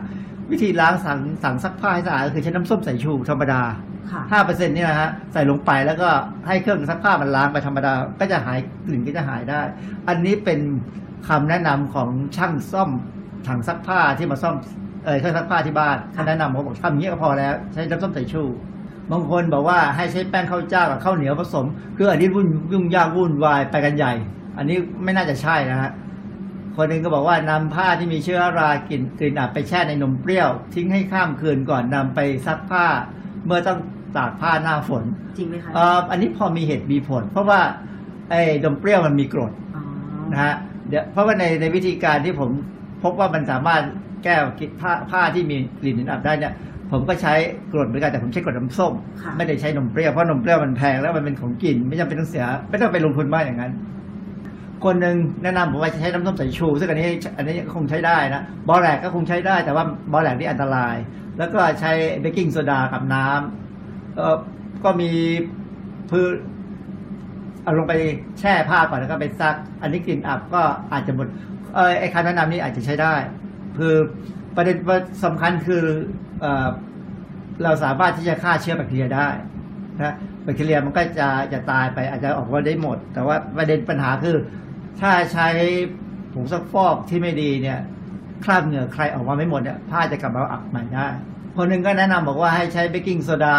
[0.52, 3.62] วิธีล้างถังถังซักผ้าให้สะอาดก็คือใช้น้ำส้มสายชูธรรมดา
[4.12, 6.08] ค่ะ ห้าเปอร์เซ็นต์นี่ยนะฮะใส่ลงไปแล้วก็
[6.46, 9.60] ให้เครื่องซักผ้ามันล้างไปธรรมดา ก็จะหายกลิ่นก็จะหายได้
[10.08, 10.60] อันนี้เป็น
[11.28, 12.90] คำแนะนำของช่างซ่อม
[13.48, 14.54] ถังซักผ้าที่มาซ่อม
[15.04, 18.42] เออเครื่องซักผ้าที่บ้านเขาแนะนำเขาบอกทำอย่างนี้ก็พอแล้วใช้น้ำส้มสายชู
[19.10, 24.12] บางคนบอกว่าให้ใช้แป้งข้าวเจ้ากับข้าวเหนียวผสม คืออันนี้วุ่นยุ่งยากวุ่นวายไปกันใหญ่
[24.58, 25.90] อันนี้ไม่น่าจะใช่นะฮะ
[26.76, 32.86] คนหนึ่งก็บอกว่านำผ้าที่มีเชื้อรากลิ่นกลิ่นอับไปแช่ในนมเปรี้ยว ทิ้งให้ข้ามคืนก่อนนำไปซักผ้า
[33.46, 33.78] เมื่อต้อง
[34.16, 35.04] ตากผ้าหน้าฝน
[35.38, 37.60] จริงไหมคะเอ่ออันนี้พอมีเหตุมีผล เพราะว่า
[38.30, 39.82] ไอ้นมเปรี้ยวมันมีกรดอ๋อ
[40.32, 40.54] นะฮะ
[40.88, 42.50] เดี๋ยวเพราะว่าในในวิธีการที่ผม
[43.02, 43.82] พบว่ามันสามารถ
[44.24, 44.34] แก้
[44.80, 46.54] ผ้าผ้าที่มีกลิ่นอับได้เนี่ย
[46.90, 47.34] ผมก็ใช้
[47.72, 48.92] กรดเหมือนกันแต่ผมใช้กรดน้ำส้ม
[49.22, 53.72] ค่ะไม่ได้ใช้นมเปรี้ยวเพราะนมเปรี้ยวมันแพงแล้วมันเป็นของกินไม่จำเป็นต้องเสียไม่ต้องไปลงทุนมากอย่างนั้น
[54.84, 57.06] คนหนึ่งแนะนำผมว่าใช้น้ำส้มสายชู ซึ่งอันนี้
[57.36, 60.96] อันนี้คงใช้ได้นะบอแลกก็คงใช้ได้แต่ว่าบอแลกนี่อันตราย
[61.38, 64.36] แล้วก็ใช้เบกกิ้งโซดากับน้ำเออ
[64.84, 65.10] ก็มี
[66.10, 66.36] พืช
[67.62, 67.94] เอาลงไป
[68.38, 70.62] แช่ผ้าก่อนแล้วก็ไปซัก อันนี้กลิ่นอับก็
[70.92, 71.28] อาจจะหมด
[71.74, 73.14] เออไอ้คำแนะนำนี้อาจจะใช้ได้
[73.78, 73.94] คือ
[74.56, 74.76] ประเด็น
[75.24, 75.84] สำคัญคือ
[76.40, 76.68] เออ
[77.62, 79.28] เราสามารถที่จะฆ่าเชื้อแบคทีเรียได้
[79.98, 80.14] นะ
[80.44, 84.36] แบคทีเรียมันก็จะจะตายไปอาจจะออกมาได้หมด แต่ว่าประเด็นปัญหาคือ
[85.00, 85.48] ถ้าใช้
[86.32, 87.78] ผงซักฟอกที่ไม่ดีเนี่ย
[88.44, 91.06] คราบเหงื่อใครออกมาไม่หมดเนี่ยผ้าจะกลับมาอับใหม่ได้
[91.56, 93.58] คนหนึ่งก็แนะนำบอกว่าให้ใช้เบกกิ้งโซดา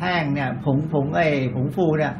[0.00, 2.12] แห้งเนี่ยผงผงไอ้ผงฟูเนี่ย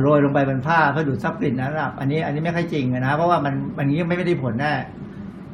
[0.00, 4.72] โรยลงไปบนผ้าเพื่อดูดซับกลิ่นนะครับ อันนี้อันนี้ไม่ค่อยจริงนะเพราะว่ามันมันนี้ไม่ได้ผลแน่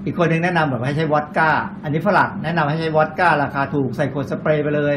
[0.05, 1.51] อีกคนหนึ่งแนะนำบอกว่าให้ใช้วอดก้า
[1.83, 4.97] อันนี้ฝรั่งแนะนำให้ใช้วอดก้า ราคาถูกใส่ขวดสเปรย์ไปเลย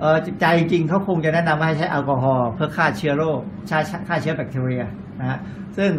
[0.00, 3.40] เออใจจริงเขาคงจะแนะนำว่าให้ใช้แอลกอฮอล์เพื่อฆ่าเชื้อโรค
[3.70, 3.78] ฆ่า
[4.08, 4.84] ฆ่าเชื้อแบคทีเรีย
[5.24, 5.40] นะฮะ
[5.76, 5.90] ซึ่ง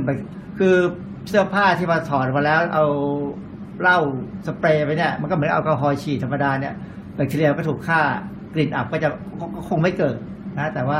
[0.59, 0.75] คือ
[1.29, 2.85] เสื้อผ้าที่มาถอดมาแล้วเอา
[3.81, 3.99] เหล้า
[4.47, 6.73] สเปรย์ไปเนี่ยมันก็เหมือนแอลกอฮอล์ฉีดธรรมดาเนี่ย
[7.15, 8.01] แบคทีเรียก็ถูกฆ่า
[8.53, 9.09] กลิ่นอับก็จะ
[9.55, 10.17] ก็คงไม่เกิด
[10.57, 10.99] นะแต่ว่า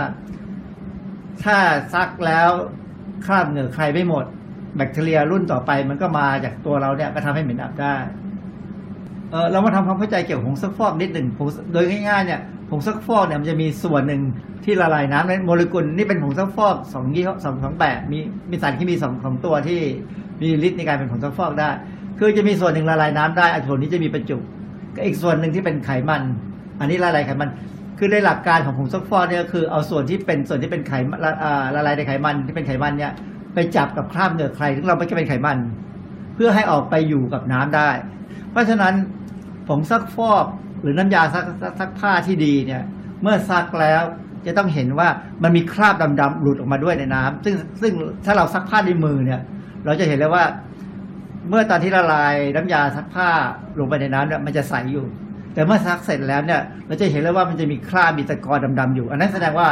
[1.43, 1.57] ถ้า
[1.93, 2.49] ซักแล้ว
[3.25, 4.25] คราบเหงื่อใครไม่หมด
[4.77, 7.95] แบคทีเรียรุ่นต่อไป มันก็มาจากตัวเราเนี่ยก็ทำให้เหม็นอับได้
[9.31, 14.21] เออเรามาทำความเข้าใจเกี่ยวกับผงซักฟอกนิดหนึ่งผงโดยง่ายๆเนี่ย ผงซักฟอกเนี่ยมันจะมีส่วนหนึ่ง
[14.63, 19.79] ที่ละลายน้ำในโมเลกุลนี่เป็นผงซักฟอกสองยี่ห้อสองสองแบบมีมีสารที่มีสองสองตัวที่
[20.41, 21.69] มีฤทธิ์ในการเป็นผงซักฟอกได้
[22.19, 24.37] คือจะมีส่วนหนึ่งละลายน้ำได้อันส่วนนี้จะมีประจุ
[24.95, 26.21] ก็อีกส่วนหนึ่งที่เป็นไขมัน
[26.79, 27.49] อันนี้ละลายไขมัน
[27.97, 31.31] คือในหลักการของผงซักฟอกเนี่ยคือเอาส่วนที่เป็นส่วนที่เป็นไขมันละ
[31.75, 33.11] ละลายในไขมันที่เป็นไขมันเนี่ย
[33.53, 35.57] ไปจับกับคราบเหงื่อใครซึ่งเราไม่ใช่เป็นไขมัน
[36.35, 37.89] เพื่อให้ออกไปอยู่กับน้ำได้
[38.51, 38.93] เพราะฉะนั้น
[39.67, 40.45] ผงซักฟอก
[40.85, 41.45] หรือน้ำยาซัก
[41.79, 42.83] ซักผ้าที่ดีเนี่ย
[43.21, 44.03] เมื่อซักแล้ว
[44.45, 45.07] จะต้องเห็นว่า
[45.43, 47.91] มันมีคราบดำๆหลุดออกมาด้วยในน้ำซึ่งซึ่ง
[48.25, 49.41] ถ้าเราซักผ้าด้วยมือเนี่ย
[49.85, 50.43] เราจะเห็นเลยว่า
[51.49, 53.29] เมื่อตอนที่ละลายน้ำยาซักผ้า
[53.79, 55.05] ลงไปในน้ำเนี่ยมันจะใสอยู่
[55.53, 59.69] แต่เมื่อซักเสร็จแล้วเนี่ย เราจะเห็นเลยว่ามันจะมีคราบมีตะกอนดำๆอยู่ อันนั้นแสดงว่า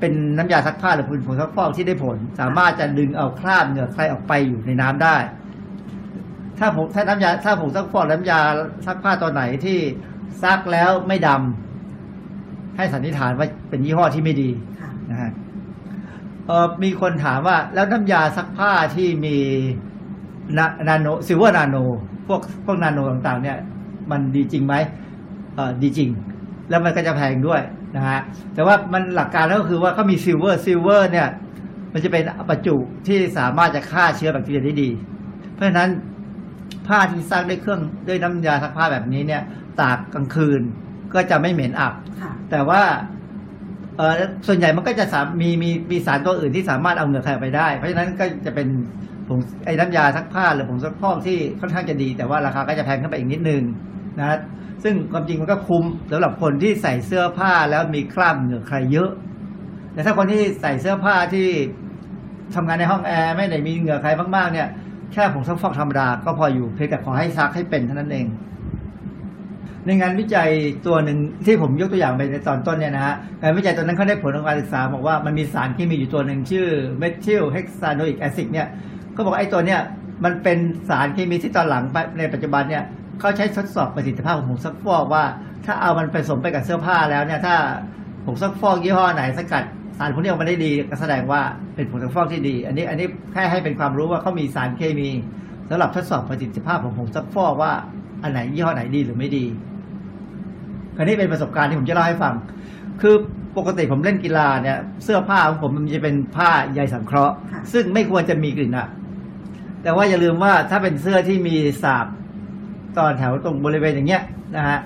[0.00, 5.16] เป็นน้ำยาซักผ้าหรือผงซักฟอกที่ได้ผล สามารถจะดึงเอาคราบเหงื่อใครออกไปอยู่ในน้ำได้
[6.58, 8.40] ถ้าผมถ้าน้ำยา ถ้าผงซักฟอกน้ำยา
[8.86, 9.78] ซักผ้าตัวไหนที่
[10.42, 14.50] ซักแล้วไม่ดำให้สันนิษฐานว่าเป็นยี่ห้อที่ไม่ดี
[14.80, 15.30] ค่ะนะฮะ
[16.46, 19.36] เออมีคนถามว่าแล้วน้ำยาซักผ้าที่มี
[20.56, 21.76] นานาโน silver นาโน
[22.26, 23.56] พวกพวกนาโนต่างๆ เนี่ย
[24.10, 24.74] มันดีจริงไหม
[25.54, 26.10] เออดีจริง
[26.68, 27.60] แล้วมันก็จะแพงด้วย
[27.96, 28.20] นะฮะ
[28.54, 31.28] แต่ว่ามันหลักการก็คือว่าเขามี silver silver เนี่ย
[31.92, 34.90] มันจะเป็นประจุที่สามารถจะฆ่าเชื้อแบคทีเรียได้ดี
[35.54, 35.88] เพราะฉะนั้น
[36.88, 39.42] ผ้าที่ซักด้วยเครื่องด้วยน้ำยาซักผ้าแบบนี้เนี่ย
[39.80, 40.60] ตากกลางคืน
[41.14, 42.82] ก็จะไม่เหม็นอับ ค่ะ แต่ว่า
[43.96, 44.14] เออ
[44.46, 48.68] ส่วนใหญ่มันก็จะสามมีมีมีสารตัวอื่นที่สามารถเอาเหงื่อใครออกไปได้ เพราะฉะนั้นก็จะเป็น
[49.28, 53.62] ผงไอ้น้ำยาซักผ้าหรือผงซักฟอกที่ค่อนข้างจะดี แต่ว่าราคาก็จะแพงขึ้นไปอีกนิดนึง
[54.18, 54.38] นะ
[54.84, 59.10] ซึ่งความจริงมันก็คุ้มสำหรับคนที่ใส่เสื้อผ้าแล้วมีคราบเหงื่อใครเยอะ
[59.92, 61.48] แต่ถ้าคนที่ใส่เสื้อผ้าที่
[62.54, 64.68] ทำงานในห้องแอร์ไม่ได้มีเหงื่อไคลมากๆเนี่ย
[65.12, 68.26] แค่ผงซักฟอกธรรมดาก็พออยู่เพียงแต่ขอให้ซักให้เป็นเท่านั้นเอง
[69.86, 70.50] ในงานวิจัย
[70.86, 76.66] ตัวหนึ่งที่ผมยกตัวอย่างไปในตอนต้นเนี่ยนะฮะงานวิจัยตัวนั้นเขาได้ผลของการศึกษาบอกว่ามันมีสารเคมีอยู่ตัวหนึ่งชื่อ
[76.98, 78.66] methylhexanoic acid เนี่ย
[79.16, 79.80] ก็บอกไอ้ตัวเนี่ย
[80.24, 81.84] มันเป็นสารเคมีที่ตอนหลัง
[82.18, 82.84] ในปัจจุบันเนี่ย
[83.20, 85.24] เขาใช้ทดสอบประสิทธิภาพของผงซักฟอกว่า
[85.66, 87.54] ถ้าเอามันผสมไปกับเสื้อผ้าแล้วเนี่ยถ้า
[88.34, 89.64] งซักฟอกยี่ห้อไหนสกัด
[89.98, 91.40] สารพวกนี้ออกมาได้ดีก็แสดงว่า
[91.74, 95.08] เป็นผงซักฟอกที่ดี อันนี้อันนี้แค่ให้เป็นความรู้ว่าเขามีสารเคมี
[95.68, 97.72] สำหรับทดสอบประสิทธิภาพของผงซักฟอกว่า
[98.22, 99.44] อันไหนยี่ห้อไหนดีหรือไม่ดี
[100.98, 102.34] อันนี้เป็นประสบการณ์ที่ผมจะเล่าให้ฟัง
[103.00, 103.14] คือ
[103.58, 108.88] ปกติผมเล่นกีฬาเนี่ย เสื้อผ้าของผมมันจะเป็นผ้าใยสังเคราะห์ค่ะซึ่งไม่ควรจะมีกลิ่นอะ
[109.82, 112.06] แต่ว่าอย่าลืมว่าถ้าเป็นเสื้อที่มีสาบ
[112.98, 114.22] ตอนแถวตรงบริเวณอย่างเงี้ย
[114.56, 114.78] นะฮะ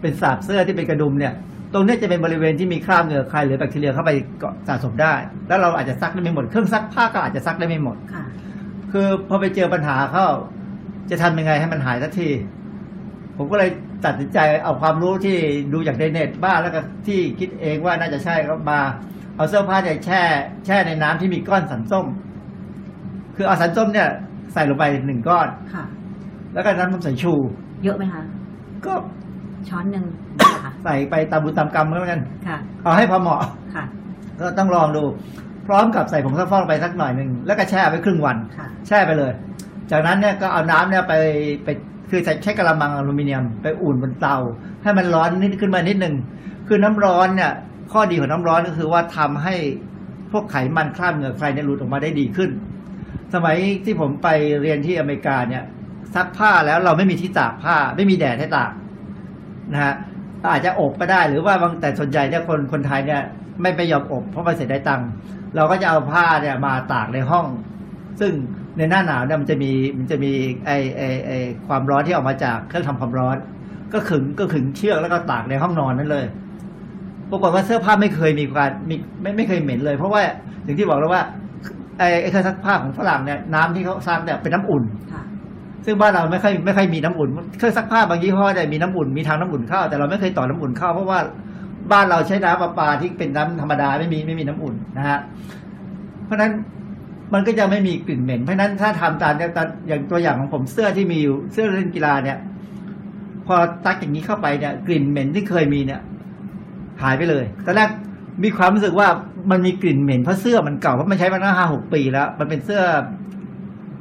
[0.00, 1.32] เป็นสาบเสื้อที่เป็นกระดุมเนี่ย
[1.74, 5.14] ตรงเนี้ยจะเป็นบริเวณที่มีคราบเหงื่อใครหรือแบคทีเรียเข้าไปเกาะสะสมได้
[5.48, 8.24] แล้วเราอาจจะซักได้ไม่หมด เครื่องซักผ้าก็อาจจะซักได้ไม่หมด ค่ะ
[8.92, 10.26] คือพอไปเจอปัญหาเข้า
[11.10, 12.28] จะทำยังไงให้มันหายสักที
[13.36, 13.70] ผมก็เลย
[14.04, 15.36] ตัดสินใจเอาความรู้ที่
[15.72, 18.80] ดูจากในเน็ตบ้างแล้วก็ที่คิดเองว่าน่าจะใช่ก็มา
[19.36, 20.22] เอาเสื้อผ้าเนี่ยแช่
[20.66, 22.06] แช่ในน้ำที่มีก้อนสันส้ม
[23.36, 24.08] คือเอาสันส้มเนี่ย
[24.52, 25.84] ใส่ลงไปหนึ่งก้อน ค่ะ
[26.54, 27.32] แล้วก็น้ำส้มสายชู
[27.84, 28.22] เยอะไหมคะ
[28.86, 28.94] ก็
[29.68, 30.04] ช้อนหนึ่ง
[30.36, 33.40] ได้เหรอค่ะใส่ไปตามบุญตามกรรมก็แล้วกันค่ะเอาให้พอเหมาะ
[33.74, 33.84] ค่ะ
[34.40, 35.04] ก็ต้องลองดู
[35.66, 39.32] พร้อมกับใส่ผงซักฟอกไปสักหน่อยหนึ่งแล้วก็แช่ไว้ครึ่งวันค่ะแช่ไปเลย
[39.90, 41.14] จากนั้นเนี่ยก็เอาน้ำเนี่ยไป
[41.64, 41.68] ไป
[42.10, 44.36] คือใส่ใช้กระมังอลูมิเนียมไปอุ่นบนเตา
[44.82, 46.14] ให้มันร้อนนิดขึ้นมานิดหนึ่ง
[46.68, 47.52] คือน้ำร้อนเนี่ย
[47.92, 49.54] ข้อดีของน้ำร้อนก็คือว่าทำให้
[50.32, 52.50] พวกไขมันคราบเหงื่อใครเนี่ยหลุดออกมาได้ดีขึ้น
[53.34, 54.28] สมัยที่ผมไป
[54.62, 55.64] เรียนที่อเมริกาเนี่ย
[56.14, 58.70] ซักผ้าแล้วเราไม่มีที่ตากผ้า ไม่มีแดดให้ตาก
[59.72, 59.94] นะฮะ
[60.52, 63.22] อาจจะอบก็ได้หรือว่าบางแต่ส่วนใหญ่เนี่ยคนคนไทยเนี่ย
[63.62, 65.08] ไม่ไปยอมอบ เพราะมันเสียได้ตังค์
[65.56, 67.46] เราก็จะเอาผ้าเนี่ยมาตากในห้อง
[68.20, 68.32] ซึ่ง
[68.78, 70.32] ในหน้าหนาวเนี่ยมันจะมีมันจะมี
[70.66, 71.30] ไอไอไอ
[71.66, 73.36] ความร้อนที่ออกมาจากเครื่องทำความร้อน
[73.92, 76.26] ก็ขึงก็ขึงเชือกแล้วก็ตากในห้องนอนนั่นเลย
[77.30, 80.22] ปรากฏว่าเสื้อผ้าไม่เคยมีการมีไม่ไม่เคยเหม็นเลย เพราะว่า
[80.64, 81.22] อย่างที่บอกแล้วว่า
[81.98, 85.22] ไอไอเครื่องซักผ้าของฝรั่งเนี่ยน้ำที่เขาซักเนี่ยเป็นน้ำอุ่นค่ะ
[85.84, 87.28] ซึ่งบ้านเราไม่ค่อยไม่ค่อยมีน้ำอุ่น
[87.58, 91.20] เครื่องซักผ้าบางยี่ห้อเนี่มีน้ำอุ่นมีทางน้ำอุ่นเข้า แต่เราไม่เคยต่อน้ำอุ่นเข้า เพราะว่า
[91.92, 95.18] บ้านเราใช้น้ำประปาที่เป็นน้ำธรรมดาไม่มีไม่มีน้ำอุ่นนะฮะ
[96.24, 96.52] เพราะฉะนั้น
[97.34, 102.38] มันก็จะไม่มีกลิ่นเหม็น เพราะนั้นถ้าทำตามเนี่ยตามอย่างตัวอย่างของผมเสื้อที่มีอยู่เสื้อเล่นกีฬาเนี่ย
[103.46, 106.00] พอซักอย่างนี้เข้าไปเนี่ย กลิ่นเหม็นที่เคยมีเนี่ย
[107.02, 107.90] หายไปเลยตอนแรก
[108.44, 109.08] มีความรู้สึกว่า
[109.50, 112.82] มันมีกลิ่นเหม็นเพราะเสื้อมันเก่าเพราะมันใช้มาตั้งห้าหกปีแล้ว มันเป็นเสื้อ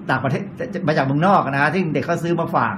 [0.10, 0.44] ต่างประเทศ
[0.88, 2.76] มาจากเมืองนอกนะฮะที่เด็กเขาซื้อมาฝาก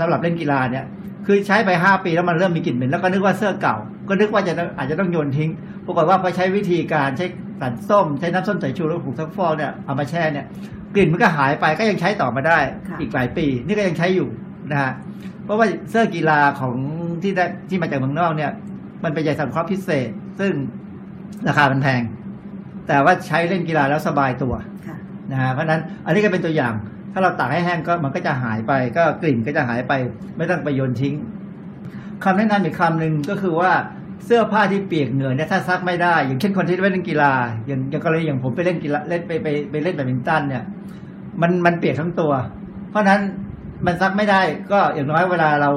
[0.00, 0.84] สำหรับเล่นกีฬาเนี่ย
[1.26, 3.76] คือใช้ไปห้าปีแล้วมันเริ่มมีกลิ่นเหม็นแล้วก็นึกว่าเสื้อเก่า
[4.08, 5.50] ก็นึกว่าจะต้องอาจจะต้องโยนทิ้ง
[5.86, 7.26] ปรากฏว่าพอใช้วิธีการใช้
[7.60, 10.46] สันส้มใช้น้ำส้มสายชูแล้วผงซักฟอกเนี่ยเอามาแช่เนี่ย
[10.94, 14.28] กลิ่นมันก็หายไปก็ยังใช้ต่อมาได้ค่ะอีกหลายปี นี่ก็ยังใช้อยู่
[14.70, 14.92] นะฮะ
[15.44, 16.74] เพราะว่าเสื้อกีฬาของ
[17.22, 18.50] ที่ได้ที่มาจากเมืองนอกเนี่ย
[19.04, 20.52] มันเป็นใยสังเคราะห์พิเศษ ซึ่ง
[21.48, 22.02] ราคามันแพง
[22.88, 24.77] แต่ว่าใช้เล่นกีฬาแล้วสบายตัวค่ะ
[25.32, 26.72] นะฮะเพราะนั้นอันนี้ก็เป็นตัวอย่าง
[27.12, 29.92] ถ้าเราตากให้แห้งก็มันก็จะหายไป ก็กลิ่นก็จะหายไป
[30.36, 31.14] ไม่ต้องไปโยนทิ้ง
[32.24, 33.72] คำแนะนำอีกคำหนึ่งก็คือว่า
[34.24, 37.32] เสื้อผ้าที่เปียกเหงื่อเนี่ยถ้าซักไม่ได้ อย่างเช่นคนที่เล่นกีฬา
[37.66, 40.64] อย่างอย่างกรณีอย่างผมไปเล่นกีฬาเล่นไปไปไปเล่นแบดมินตันเนี่ย
[41.42, 42.32] มันมันเปียกทั้งตัว
[42.90, 43.20] เพราะฉะนั้น
[43.86, 44.40] มันซักไม่ได้
[44.72, 45.70] ก็อย่างน้อยเวลาเรา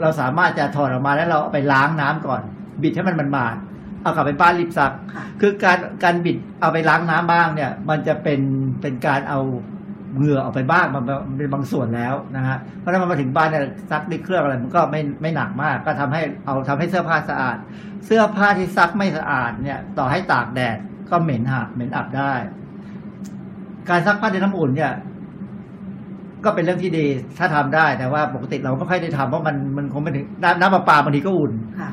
[0.00, 2.42] เราสามารถจะถอดออกมาแล้วเราเอาไปล้างน้ำก่อน
[2.82, 3.56] บิดให้มันมันมาด
[4.04, 8.40] เอากลับไปบ้านรีบซักค่ะคือการการบิดเอาไปล้างน้ำบ้างเนี่ย มันจะเป็น
[8.80, 9.40] เป็นการเอา
[10.16, 17.56] เหงื่อออกไปบ้างมันมันเป็นบางส่วนแล้วนะฮะเพราะฉะนั้นมันมาถึงบ้านเนี่ยซักด้วยเครื่องอะไรมันก็ไม่ไม่หนักมาก ก็ทำให้เอาทำให้เสื้อผ้าสะอาด
[18.06, 20.76] เสื้อผ้าที่ซักไม่สะอาดเนี่ย ต่อให้ตากแดด
[21.10, 22.32] ก็เหม็นหักเหม็นอับได้
[23.88, 24.92] การซักผ้าในน้ำอุ่นเนี่ย
[26.44, 27.06] ก็เป็นเรื่องที่ดี
[27.38, 31.90] ถ้าทำได้แต่ว่าปกติเราไม่ค่อยได้ทำเพราะมันมันคงไม่ถึงน้ำน้ำประปาบางทีก็อุ่นค่ะ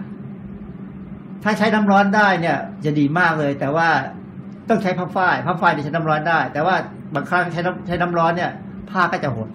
[1.43, 3.87] ถ้าใช้น้ำร้อนได้เนี่ย จะดีมากเลย แต่ว่า
[4.69, 6.75] ต้องใช้ผ้าฝ้ายผ้าฝ้ายที่ใช้น้ำร้อนได้ แต่ว่า
[7.15, 8.51] บางครั้งใช้น้ำใช้น้ำร้อนเนี่ย
[8.89, 9.49] ผ้าก็จะหด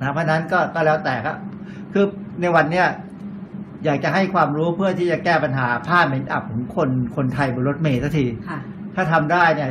[0.00, 1.36] นะเพราะฉะนั้นก็ก็แล้วแต่ครับ
[1.92, 2.04] คือ
[2.40, 2.86] ในวันเนี้ย
[3.84, 8.58] อยากจะให้ความรู้เพื่อที่จะแก้ปัญหาผ้าเหม็นอับของคนคนไทยบนรถเมล์สักทีค่ะ
[8.94, 9.70] ถ้าทำได้เนี่ย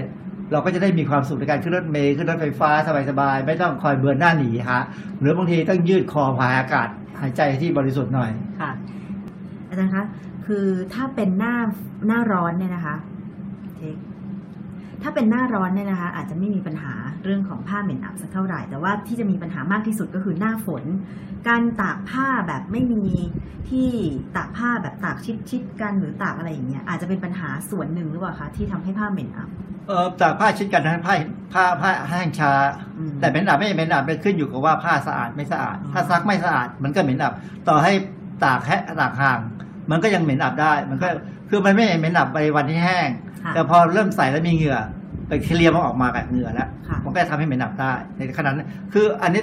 [0.51, 2.71] เราก็จะได้มีความสุขในการขึ้นรถเมล์ขึ้นรถไฟฟ้า
[3.09, 4.83] สบายๆไม่ต้องคอยเบือนหน้าหนีฮะ
[5.19, 6.87] หรือบางทีต้องยืดคอผายอากาศ
[7.21, 8.71] หายใจที่บริสุทธิ์หน่อยค่ะ
[9.69, 10.03] อาจารย์คะ
[10.47, 11.55] คือถ้าเป็นหน้า
[12.07, 12.95] หน้าร้อนเนี่ยนะคะ
[13.75, 13.95] เทค
[15.01, 16.93] ถ้าเป็นหน้าร้อนเนี่ยนะคะ อาจจะไม่มีปัญหา
[17.23, 20.83] เรื่องของผ้าเหม็นอับสักเท่าไหร่แต่ว่าที่จะมีปัญหามากที่สุดก็คือหน้าฝน
[21.47, 23.05] การตากผ้าแบบไม่มี
[23.69, 23.89] ที่
[24.35, 25.17] ตากผ้าแบบตาก
[25.49, 29.49] ชิดๆกันหรือตากอะไรอย่างเงี้ยอาจจะเป็นปัญหาส่วนหนึ่งหรือเปล่าคะที่ทำให้ผ้าเหม็นอับ
[29.87, 31.15] เออจากผ้าชิ้นกันนะผ้า
[31.53, 32.51] ผ้าผ้าแห้งช้า
[32.97, 37.33] อืมแต่เหม็นอับไม่เหม็นอับเป็นขึ้นอยู่กับว่าผ้าสะอาดไม่สะอาดอ๋อถ้าซักไม่สะอาดมันก็เหม็นอับ
[37.67, 37.91] ต่อให้
[38.43, 39.39] ตากแห้ตากห่าง
[39.91, 41.07] มันก็ยังเหม็นอับได้ มันก็
[41.49, 43.09] คือมันไม่เหม็นอับไปวันที่แห้ง
[43.43, 44.77] ค่ะแต่พอเริ่มใส่แล้วมีเหงื่อ
[45.27, 49.41] แบคทีเรียมันออกมากับเหงื่อแล้วค่ะมันก็จะทำให้เหม็นอับได้ ในขณะนั้นคืออันนี้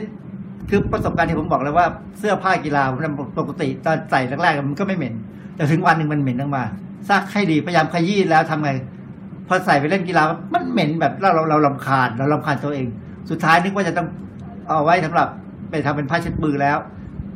[0.71, 1.87] คือประสบการณ์ที่ผมบอกเลยว่า
[2.19, 5.15] เสื้อผ้ากีฬาผมปกติตอนใส่แรกๆมันก็ไม่เหม็น
[5.57, 6.65] แต่ถึงวันหนึ่งมันเหม็นออกมา
[7.09, 8.71] ซักให้ดีพยายามขยี้แล้วทำไง
[9.49, 10.23] พอใส่ไปเล่นกีฬา
[10.55, 12.87] มันเหม็นแบบเราเราเราลำคาญเราลำคาญตัวเอง
[13.31, 14.09] สุดท้ายนึกว่าจะต้อง
[14.69, 15.29] เอาไว้สำหรับ
[15.71, 16.79] ไปทำเป็นผ้าเช็ดมือแล้ว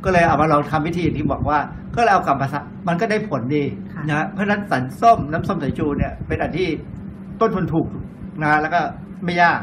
[0.05, 1.59] ก็เลยเอามาลองทำวิธีที่บอกว่า
[1.97, 6.69] ก็เลยเอากลับมาซักมันก็ได้ผลดีค่ะนะเพราะฉะนั้นสันส้มน้ำส้มสายชูเนี่ยเป็นอันที่
[7.41, 7.87] ต้นทุนถูก
[8.43, 8.81] นะแล้วก็
[9.25, 9.61] ไม่ยาก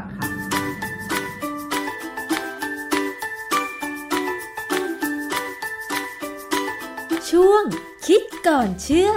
[7.30, 7.64] ช่วง
[8.06, 9.12] คิดก่อนเชื่อ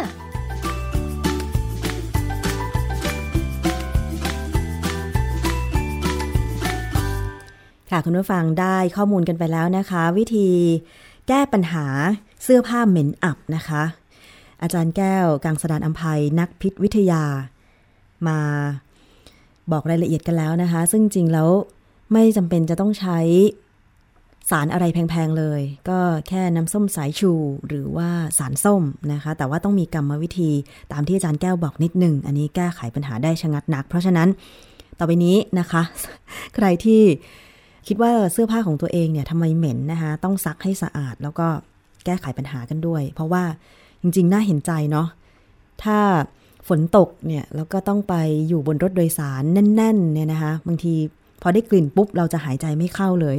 [7.92, 10.50] ค่ะคุณผู้ฟังได้ข้อมูลกันไปแล้วนะคะ วิธี
[11.30, 11.86] แก้ปัญหา
[12.44, 13.84] เสื้อผ้าเหม็นอับนะคะ
[14.62, 17.24] อาจารย์แก้วกังสดานอัมภัยนักพิษวิทยา
[18.28, 18.40] มา
[19.72, 21.50] บอกรายละเอียดกันแล้วนะคะ ซึ่งจริงแล้ว
[22.14, 23.20] ไม่จำเป็นจะต้องใช้
[24.50, 27.32] สารอะไรแพง ๆ เลย ก็แค่น้ำส้มสายชู
[27.68, 30.52] หรือว่าสารส้มนะคะ แต่ว่าต้องมีกรรมวิธี
[30.92, 34.30] ตามที่อาจารย์แก้วบอกนิดหนึ่ง อันนี้แก้ไขปัญหาได้ชะงัดนัก เพราะฉะนั้น
[34.98, 35.82] ต่อไปนี้นะคะ
[36.56, 37.02] ใครที่
[37.88, 41.48] คิดว่าเสื้อผ้าของตัวเองเนี่ยทำไมเหม็นนะคะต้องซักให้สะอาดแล้วก็
[42.06, 43.44] แก้ไขปัญหากันด้วย เพราะว่า
[44.02, 45.08] จริง ๆ น่าเห็นใจเนาะ
[45.84, 45.98] ถ้า
[46.68, 48.16] ฝนตกเนี่ยแล้วก็ต้องไป
[48.48, 50.94] อยู่บนรถโดยสารแน่นๆเนี่ยนะคะบางที
[51.42, 53.38] พอได้กลิ่นปุ๊บเราจะหายใจไม่เข้าเลย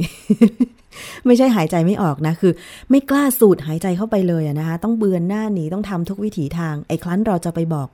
[1.25, 2.53] ไม่ใช่หายใจไม่ออกนะคือ
[2.89, 7.87] ไม่กล้าสูดหายใจเข้าไปเลยอะนะคะต้องเบือนหน้าหนีต้องทำทุกวิถีทางไอ้ครั้นเราจะไปบอก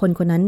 [0.00, 0.42] คนคนนั้น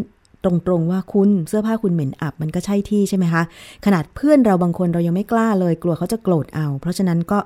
[0.45, 3.43] ตรงๆว่าคุณเสื้อผ้าคุณเหม็นอับมันก็ใช่ที่ใช่ไหมคะ
[3.85, 7.39] ขนาดเพื่อนเราบางคนเรายังไม่กล้าเลย กลัวเขาจะโกรธเอา เพราะฉะนั้นก็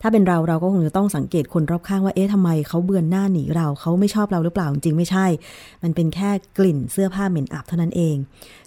[0.00, 5.26] ถ้าเป็นเราเราก็คงจะต้องสังเกตคนรอบข้างว่าเอ๊ะทำไมเขาเบือนหน้าหนีเราเขาไม่ชอบเราหรือเปล่าจริงไม่ใช่
[5.82, 8.16] มันเป็นแค่กลิ่นเสื้อผ้าเหม็นอับเท่านั้นเอง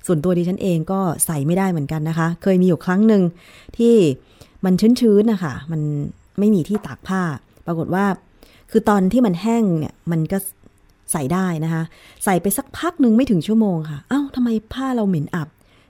[0.05, 3.22] ส่วนตัวดิฉันเองก็ใส่ไม่ได้เหมือนกันนะคะ เคยมีอยู่ครั้งหนึ่ง
[3.78, 3.95] ที่
[4.66, 5.82] มันชื้นๆนะคะมัน
[6.39, 7.22] ไม่มีที่ตากผ้า
[7.66, 8.05] ปรากฏว่า
[8.72, 10.38] คือตอนที่มันแห้งเนี่ยมันก็
[11.12, 11.84] ใส่ได้นะคะ
[12.24, 15.49] ใส่ไปสักพักหนึ่งไม่ถึงชั่วโมงค่ะ เอ้าทำไมผ้าเราเหม็นอับ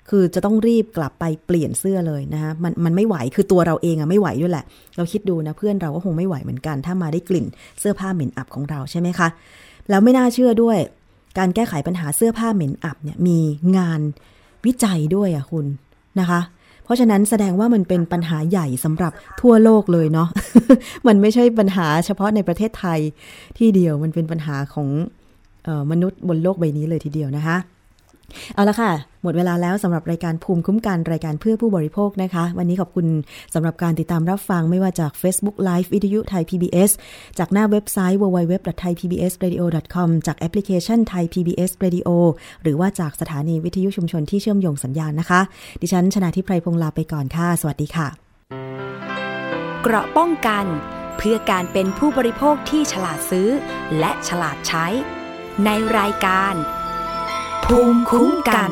[0.10, 7.46] คือจะต้องรีบกลับไปเปลี่ยนเสื้อเลยนะคะมันมันไม่ไหวคือตัวเราเองอะไม่ไหวด้วยแหละ เราคิดดูนะเพื่อนเราก็คงไม่ไหวเหมือนกัน ถ้ามาได้กลิ่น
[7.80, 9.28] เสื้อผ้าเหม็นอับของเราใช่ไหมคะ
[9.90, 10.78] แล้วไม่น่าเชื่อด้วย
[11.38, 13.40] การแก้ไขปัญหาเสื้อผ้าเหม็นอับเนี่ยมี
[13.78, 14.02] งาน
[14.66, 15.66] วิจัยด้วยอะคุณ
[16.20, 16.40] นะคะ
[16.86, 19.12] เพราะฉะนั้นแสดงว่ามันเป็นปัญหาใหญ่สำหรับ
[19.42, 20.30] ทั่วโลกเลยเนาะ
[21.08, 23.00] มันไม่ใช่ปัญหาเฉพาะในประเทศไทย
[23.58, 24.88] ที่เดียวมันเป็นปัญหาของ
[25.68, 27.58] ออมนุษย์บนโลกใบนี้เลยทีเดียวนะคะ
[28.56, 28.92] เอาละค่ะ
[29.24, 33.08] หมดเวลาแล้วสำหรับรายการภูมิคุ้มกันรายการเพื่อผู้บริโภคนะคะ วันนี้ขอบคุณ
[33.54, 36.92] สำหรับการติดตามรับฟังไม่ว่าจาก Facebook Live วิทยุไทย PBS
[37.40, 42.10] จากหน้าเว็บไซต์ www.thaipbsradio.com จากแอปพลิเคชันไทย PBS Radio
[42.64, 45.42] หรือว่าจากสถานีวิทยุชุมชนที่เชื่อมโยงสัญญาณนะคะ
[45.82, 48.08] ดิฉันชนะทิพไพรพงศ์ลาไปก่อนค่ะ สวัสดีค่ะ
[49.84, 50.66] เกราะป้องกัน
[51.18, 53.50] เพื่อการเป็นผู้บริโภคที่ฉลาดซื้อ
[54.00, 54.86] และฉลาดใช้
[55.66, 56.56] ในรายการ
[57.70, 58.72] ภูมิคุ้มกัน